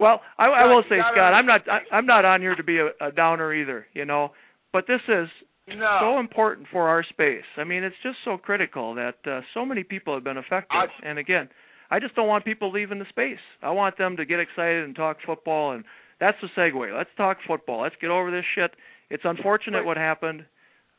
[0.00, 2.78] Well, I, I will say, Scott, I'm not I, I'm not on here to be
[2.78, 4.32] a, a downer either, you know.
[4.72, 5.28] But this is
[5.68, 5.98] no.
[6.00, 7.44] so important for our space.
[7.56, 10.76] I mean, it's just so critical that uh, so many people have been affected.
[10.76, 11.48] I- and again,
[11.90, 13.40] I just don't want people leaving the space.
[13.62, 15.84] I want them to get excited and talk football, and
[16.20, 16.96] that's the segue.
[16.96, 17.82] Let's talk football.
[17.82, 18.72] Let's get over this shit.
[19.10, 20.44] It's unfortunate what happened,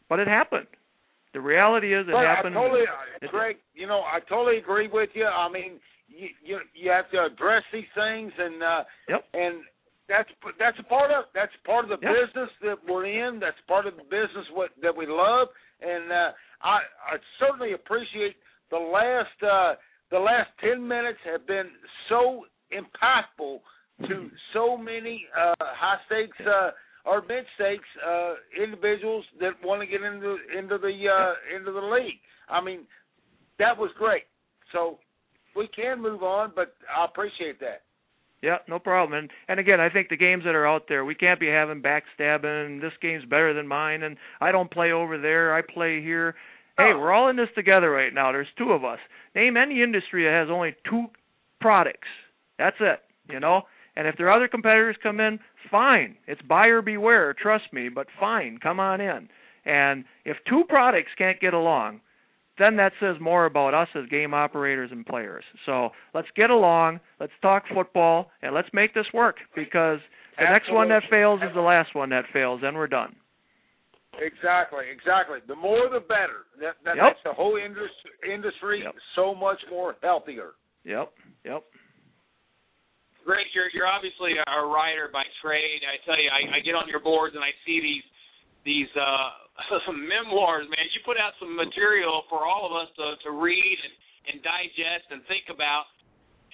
[0.10, 0.66] but it happened.
[1.34, 2.58] The reality is it But happened.
[2.58, 2.86] I totally,
[3.22, 3.58] It- Greg.
[3.74, 5.26] You know, I totally agree with you.
[5.26, 9.26] I mean, you you, you have to address these things, and uh, Yep.
[9.34, 9.56] and
[10.08, 12.16] that's that's a part of that's part of the Yep.
[12.16, 13.40] business that we're in.
[13.40, 15.50] That's part of the business what that we love,
[15.82, 16.32] and uh,
[16.64, 16.80] I
[17.14, 18.38] I certainly appreciate
[18.72, 19.76] the last uh,
[20.10, 21.70] the last ten minutes have been
[22.10, 23.60] so impactful
[24.08, 26.72] to so many uh, high stakes uh,
[27.06, 31.80] or mid stakes uh, individuals that want to get into into the uh, into the
[31.88, 32.20] league.
[32.50, 32.82] I mean,
[33.60, 34.24] that was great.
[34.72, 35.00] So
[35.56, 37.82] we can move on, but I appreciate that.
[38.42, 39.18] Yeah, no problem.
[39.20, 41.82] And and again, I think the games that are out there, we can't be having
[41.82, 42.82] backstabbing.
[42.82, 45.54] This game's better than mine, and I don't play over there.
[45.54, 46.36] I play here.
[46.78, 47.00] Hey, Oh.
[47.00, 48.32] we're all in this together right now.
[48.32, 49.00] There's two of us.
[49.36, 51.08] Name any industry that has only two
[51.60, 52.08] products.
[52.58, 53.00] That's it.
[53.30, 53.64] You know.
[54.00, 55.40] And if there are other competitors come in,
[55.70, 56.16] fine.
[56.26, 57.34] It's buyer beware.
[57.34, 57.90] Trust me.
[57.90, 59.28] But fine, come on in.
[59.66, 62.00] And if two products can't get along,
[62.58, 65.44] then that says more about us as game operators and players.
[65.66, 70.00] So let's get along, let's talk football, and let's make this work because
[70.38, 73.14] the next one that fails is the last one that fails, and we're done.
[74.18, 75.40] Exactly, exactly.
[75.46, 76.48] The more, the better.
[76.62, 77.06] That that Yep.
[77.06, 78.96] makes the whole industry industry Yep.
[79.16, 80.54] so much more healthier.
[80.86, 81.12] Yep,
[81.44, 81.64] yep.
[83.30, 85.86] Greg, you're you're obviously a writer by trade.
[85.86, 88.02] I tell you, I, I get on your boards and I see these
[88.66, 90.90] these uh memoirs, man.
[90.90, 93.94] You put out some material for all of us to to read and,
[94.34, 95.86] and digest and think about,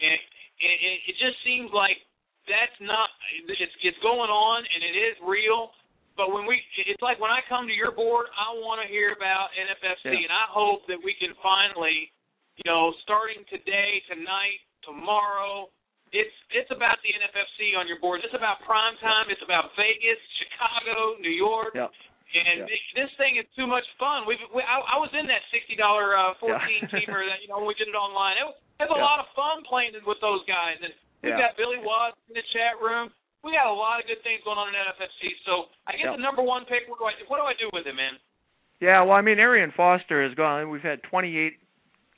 [0.04, 0.20] and it,
[0.60, 1.96] it, it just seems like
[2.44, 3.08] that's not
[3.48, 5.72] it's it's going on and it is real.
[6.20, 9.12] But when we, it's like when I come to your board, I want to hear
[9.16, 10.28] about NFFC, Yeah.
[10.28, 12.08] and I hope that we can finally,
[12.60, 15.68] you know, starting today, tonight, tomorrow,
[16.14, 18.22] it's it's about the NFFC on your board.
[18.24, 19.30] It's about prime time.
[19.34, 22.70] It's about Vegas, Chicago, New York, and Yeah.
[22.96, 24.24] this thing is too much fun.
[24.28, 27.02] We've we, I, I was in that sixty dollar uh, fourteen Yeah.
[27.06, 28.38] teamer that you know when we did it online.
[28.40, 30.92] It was, it was a lot of fun playing with those guys, and
[31.24, 33.10] we've got Billy Watts in the chat room.
[33.44, 35.30] We got a lot of good things going on in NFFC.
[35.46, 36.90] So I guess the number one pick.
[36.90, 38.18] What do I what do I do with it, man?
[38.84, 40.70] Yeah, well, I mean, Arian Foster has gone.
[40.70, 41.56] We've had 28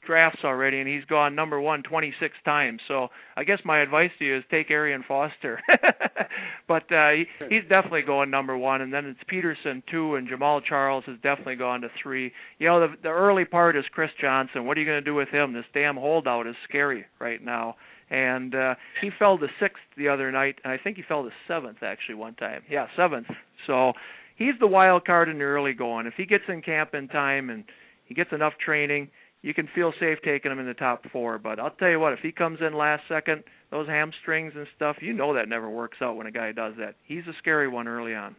[0.05, 2.81] drafts already, and he's gone number one 26 times.
[2.87, 5.61] So I guess my advice to you is take Arian Foster.
[6.67, 10.61] but uh, he, he's definitely going number one, and then it's Peterson two, and Jamaal
[10.63, 12.31] Charles has definitely gone to three.
[12.59, 14.65] You know, the the early part is Chris Johnson.
[14.65, 15.53] What are you going to do with him?
[15.53, 17.75] This damn holdout is scary right now.
[18.09, 21.29] And uh, he fell to sixth the other night, and I think he fell to
[21.47, 22.61] seventh actually one time.
[22.69, 23.27] Yeah, seventh.
[23.65, 23.93] So
[24.37, 26.07] he's the wild card in the early going.
[26.07, 27.65] If he gets in camp in time and
[28.05, 29.09] he gets enough training,
[29.47, 31.39] you can feel safe taking him in the top four.
[31.39, 34.99] But I'll tell you what, if he comes in last second, those hamstrings and stuff,
[34.99, 36.99] you know that never works out when a guy does that.
[37.07, 38.35] He's a scary one early on.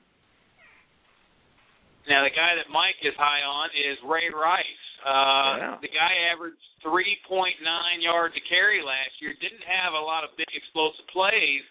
[2.13, 4.85] Now the guy that Mike is high on is Ray Rice.
[5.01, 5.77] Uh, Yeah.
[5.81, 7.57] The guy averaged 3.9
[8.05, 9.33] yards a carry last year.
[9.41, 11.65] Didn't have a lot of big explosive plays.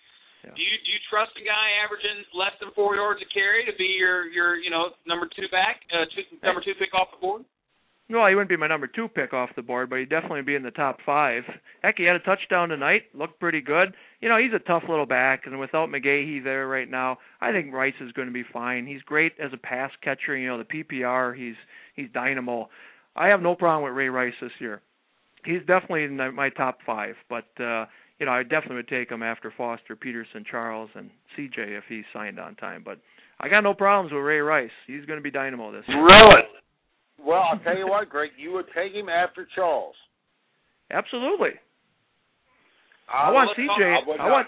[0.46, 0.54] Yeah.
[0.58, 3.74] Do you do you trust a guy averaging less than four yards a carry to
[3.78, 7.22] be your your you know number two back, uh, two, number two pick off the
[7.22, 7.46] board?
[8.10, 10.56] Well, he wouldn't be my number two pick off the board, but he'd definitely be
[10.56, 11.44] in the top five.
[11.84, 13.94] Heck, he had a touchdown tonight, looked pretty good.
[14.22, 17.74] You know, he's a tough little back, and without McGahee there right now, I think
[17.74, 18.88] Rice is going to be fine.
[18.88, 20.38] He's great as a pass catcher.
[20.38, 21.56] You know, the PPR, he's
[21.96, 22.70] he's dynamo.
[23.18, 24.82] I have no problem with Ray Rice this year.
[25.44, 27.86] He's definitely in my top five, but uh,
[28.20, 32.06] you know, I definitely would take him after Foster, Peterson, Charles, and CJ if he's
[32.14, 32.84] signed on time.
[32.86, 33.00] But
[33.40, 34.72] I got no problems with Ray Rice.
[34.88, 36.04] He's going to be dynamo this year.
[36.04, 36.42] Really?
[37.18, 39.96] Well, I'll tell you what, Greg, you would take him after Charles.
[40.92, 41.58] Absolutely.
[43.10, 43.84] I, I want let's CJ.
[43.84, 44.48] I I want.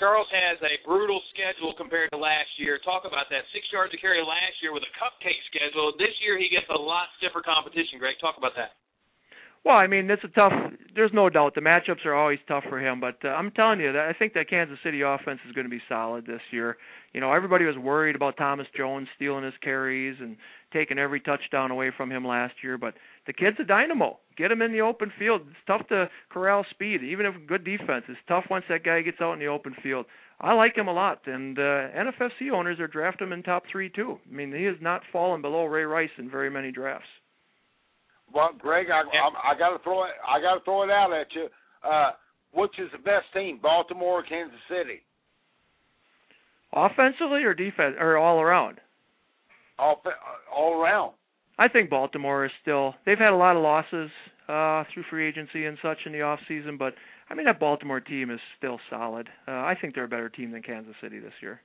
[0.00, 2.80] Charles has a brutal schedule compared to last year.
[2.80, 3.44] Talk about that.
[3.52, 5.92] Six yards to carry last year with a cupcake schedule.
[6.00, 8.16] This year he gets a lot stiffer competition, Greg.
[8.16, 8.80] Talk about that.
[9.60, 10.56] Well, I mean, it's a tough.
[10.94, 13.92] There's no doubt the matchups are always tough for him, but uh, I'm telling you
[13.92, 16.78] that I think that Kansas City offense is going to be solid this year.
[17.12, 20.36] You know, everybody was worried about Thomas Jones stealing his carries and
[20.72, 22.94] taking every touchdown away from him last year, but
[23.26, 24.18] the kid's a dynamo.
[24.36, 25.42] Get him in the open field.
[25.42, 28.04] It's tough to corral speed, even if good defense.
[28.08, 30.06] It's tough once that guy gets out in the open field.
[30.40, 33.90] I like him a lot, and uh, NFFC owners are drafting him in top three
[33.90, 34.18] too.
[34.30, 37.08] I mean, he has not fallen below Ray Rice in very many drafts.
[38.32, 40.12] Well, Greg, I, I, I got to throw it.
[40.26, 41.48] I got to throw it out at you.
[41.82, 42.12] Uh,
[42.52, 45.00] which is the best team, Baltimore or Kansas City?
[46.72, 48.78] Offensively or defense or all around?
[49.78, 50.00] All
[50.54, 51.12] all around.
[51.58, 54.10] I think Baltimore is still they've had a lot of losses
[54.48, 56.94] uh through free agency and such in the off season, but
[57.28, 59.28] I mean that Baltimore team is still solid.
[59.48, 61.60] Uh, I think they're a better team than Kansas City this year.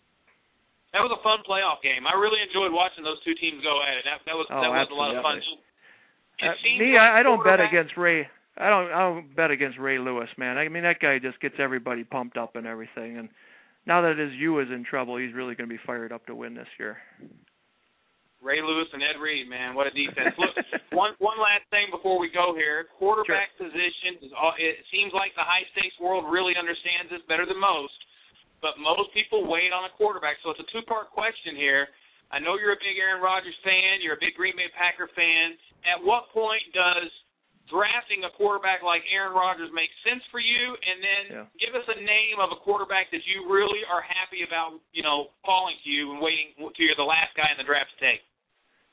[0.94, 2.08] That was a fun playoff game.
[2.08, 4.08] I really enjoyed watching those two teams go at it.
[4.08, 5.38] That, that was Oh, that was a lot of fun.
[5.38, 8.28] It Uh, me, like I, I don't bet against Ray.
[8.58, 8.88] I don't.
[8.92, 10.58] I don't bet against Ray Lewis, man.
[10.58, 13.18] I mean that guy just gets everybody pumped up and everything.
[13.18, 13.30] And
[13.86, 16.36] now that his U is in trouble, he's really going to be fired up to
[16.36, 16.98] win this year.
[18.46, 20.38] Ray Lewis and Ed Reed, man, what a defense!
[20.38, 20.54] Look,
[20.94, 22.86] one one last thing before we go here.
[22.94, 24.54] Quarterback position is all.
[24.62, 27.98] It seems like the high stakes world really understands this better than most,
[28.62, 30.38] but most people wait on a quarterback.
[30.46, 31.90] So it's a two part question here.
[32.30, 34.06] I know you're a big Aaron Rodgers fan.
[34.06, 35.58] You're a big Green Bay Packer fan.
[35.82, 37.10] At what point does
[37.70, 40.78] drafting a quarterback like Aaron Rodgers makes sense for you?
[40.78, 41.46] And then Yeah.
[41.60, 45.32] give us a name of a quarterback that you really are happy about, you know,
[45.44, 48.22] falling to you and waiting to you're the last guy in the draft to take.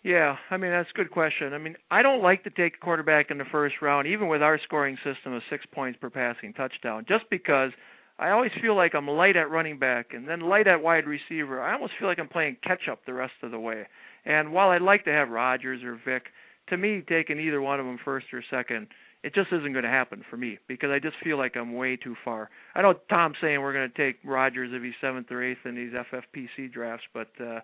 [0.02, 1.52] Yeah, I mean that's a good question.
[1.54, 4.42] I mean I don't like to take a quarterback in the first round, even with
[4.42, 7.72] our scoring system of six points per passing touchdown, just because
[8.18, 11.60] I always feel like I'm light at running back and then light at wide receiver.
[11.60, 13.86] I almost feel like I'm playing catch up the rest of the way.
[14.24, 16.24] And while I'd like to have Rodgers or Vick,
[16.72, 18.88] to me taking either one of them first or second,
[19.22, 21.96] it just isn't going to happen for me because I just feel like I'm way
[21.96, 22.50] too far.
[22.74, 25.76] I know Tom's saying we're going to take Rodgers if he's seventh or eighth in
[25.76, 27.60] these FFPC drafts, but uh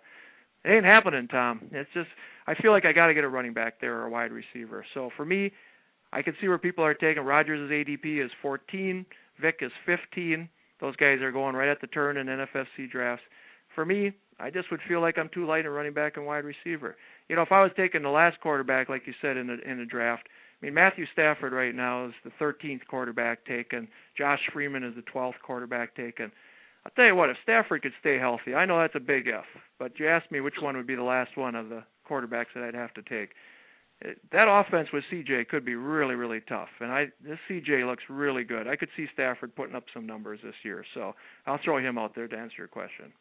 [0.65, 1.63] it ain't happening, Tom.
[1.71, 2.09] It's just
[2.47, 4.85] I feel like I got to get a running back there or a wide receiver.
[4.93, 5.53] So for me,
[6.13, 9.07] I can see where people are taking Rodgers' ADP is 14,
[9.41, 10.49] Vick is 15.
[10.81, 13.25] Those guys are going right at the turn in NFFC drafts.
[13.75, 16.45] For me, I just would feel like I'm too light in running back and wide
[16.45, 16.97] receiver.
[17.29, 19.79] You know, if I was taking the last quarterback, like you said in the in
[19.79, 20.29] the draft,
[20.61, 23.89] I mean Matthew Stafford right now is the 13th quarterback taken.
[24.17, 26.33] Josh Freeman is the 12th quarterback taken.
[26.85, 29.45] I'll tell you what, if Stafford could stay healthy, I know that's a big if,
[29.79, 32.65] but you asked me which one would be the last one of the quarterbacks that
[32.65, 33.31] I'd have to take.
[34.05, 38.05] Eh, that offense with CJ could be really, really tough, and I this CJ looks
[38.09, 38.67] really good.
[38.67, 41.15] I could see Stafford putting up some numbers this year, so
[41.47, 43.13] I'll throw him out there to answer your question.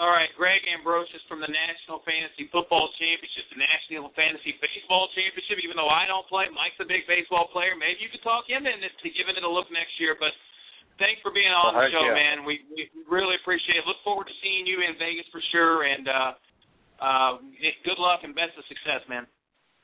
[0.00, 5.60] All right, Greg Ambrosius from the National Fantasy Football Championship, the National Fantasy Baseball Championship.
[5.60, 7.76] Even though I don't play, Mike's a big baseball player.
[7.76, 10.16] Maybe you could talk him into giving it a look next year.
[10.16, 10.32] But
[10.96, 12.16] thanks for being on Oh, the show, yeah.
[12.16, 12.36] man.
[12.48, 13.84] We, we really appreciate it.
[13.84, 15.84] Look forward to seeing you in Vegas for sure.
[15.84, 16.30] And uh,
[16.96, 17.32] uh,
[17.84, 19.28] good luck and best of success, man.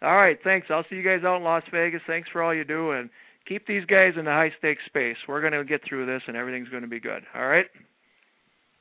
[0.00, 0.72] All right, thanks.
[0.72, 2.00] I'll see you guys out in Las Vegas.
[2.08, 3.08] Thanks for all you do, and
[3.44, 5.16] keep these guys in the high stakes space.
[5.28, 7.20] We're going to get through this, and everything's going to be good.
[7.36, 7.68] All right.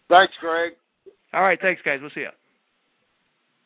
[0.08, 0.74] Thanks, Greg.
[1.36, 2.00] All right, thanks, guys.
[2.00, 2.32] We'll see you.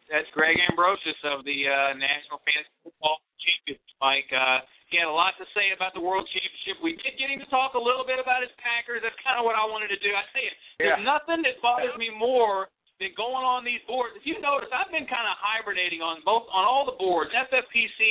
[0.09, 3.93] That's Greg Ambrosius of the uh, National Fantasy Football Championship.
[4.01, 6.81] Mike, uh, he had a lot to say about the World Championship.
[6.81, 9.05] We did get him to talk a little bit about his Packers.
[9.05, 10.09] That's kind of what I wanted to do.
[10.09, 14.17] I tell you, there's nothing that bothers me more than going on these boards.
[14.17, 18.01] If you notice, I've been kind of hibernating on both on all the boards, FFPC,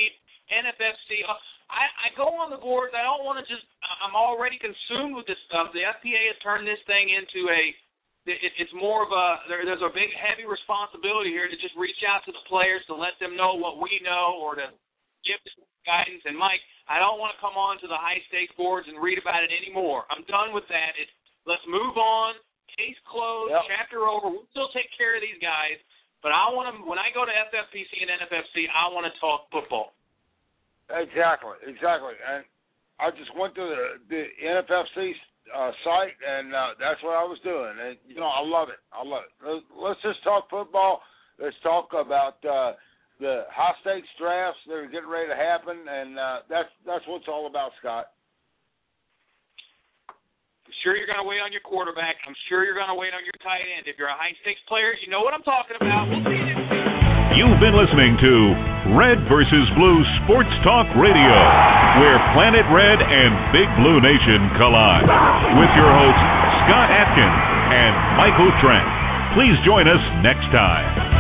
[0.55, 1.27] NFFC.
[1.27, 1.35] Uh,
[1.67, 2.95] I, I go on the boards.
[2.95, 3.67] I don't want to just.
[4.07, 5.75] I'm already consumed with this stuff.
[5.75, 7.75] The FPA has turned this thing into a
[8.29, 11.75] it, it- it's more of a there, there's a big heavy responsibility here to just
[11.81, 14.69] reach out to the players to let them know what we know or to
[15.25, 16.23] give them guidance.
[16.29, 19.17] And Mike, I don't want to come on to the high stakes boards and read
[19.19, 20.05] about it anymore.
[20.13, 20.93] I'm done with that.
[21.01, 21.13] It's
[21.49, 22.37] let's move on.
[22.77, 23.51] Case closed.
[23.57, 23.65] Yep.
[23.75, 24.31] Chapter over.
[24.31, 25.81] We'll still take care of these guys.
[26.23, 29.49] But I want to when I go to FFPC and NFFC, I want to talk
[29.51, 29.97] football.
[30.91, 32.15] Exactly, exactly.
[32.17, 32.45] And
[32.99, 35.13] I just went to the, the NFFC
[35.51, 37.75] uh, site, and uh, that's what I was doing.
[37.77, 38.81] And you know, I love it.
[38.93, 39.33] I love it.
[39.41, 41.01] Let's, let's just talk football.
[41.39, 42.75] Let's talk about uh,
[43.23, 47.23] the high stakes drafts that are getting ready to happen, and uh, that's that's what
[47.23, 48.13] it's all about, Scott.
[50.69, 52.21] I'm sure you're going to wait on your quarterback.
[52.29, 53.89] I'm sure you're going to wait on your tight end.
[53.89, 56.13] If you're a high stakes player, you know what I'm talking about.
[56.13, 57.41] We'll see you next week.
[57.41, 61.37] You've been listening to Red versus Blue Sports Talk Radio,
[62.01, 65.05] where Planet Red and Big Blue Nation collide.
[65.61, 66.25] With your hosts,
[66.65, 68.89] Scott Atkins and Michael Trent.
[69.37, 71.18] Please join us next time.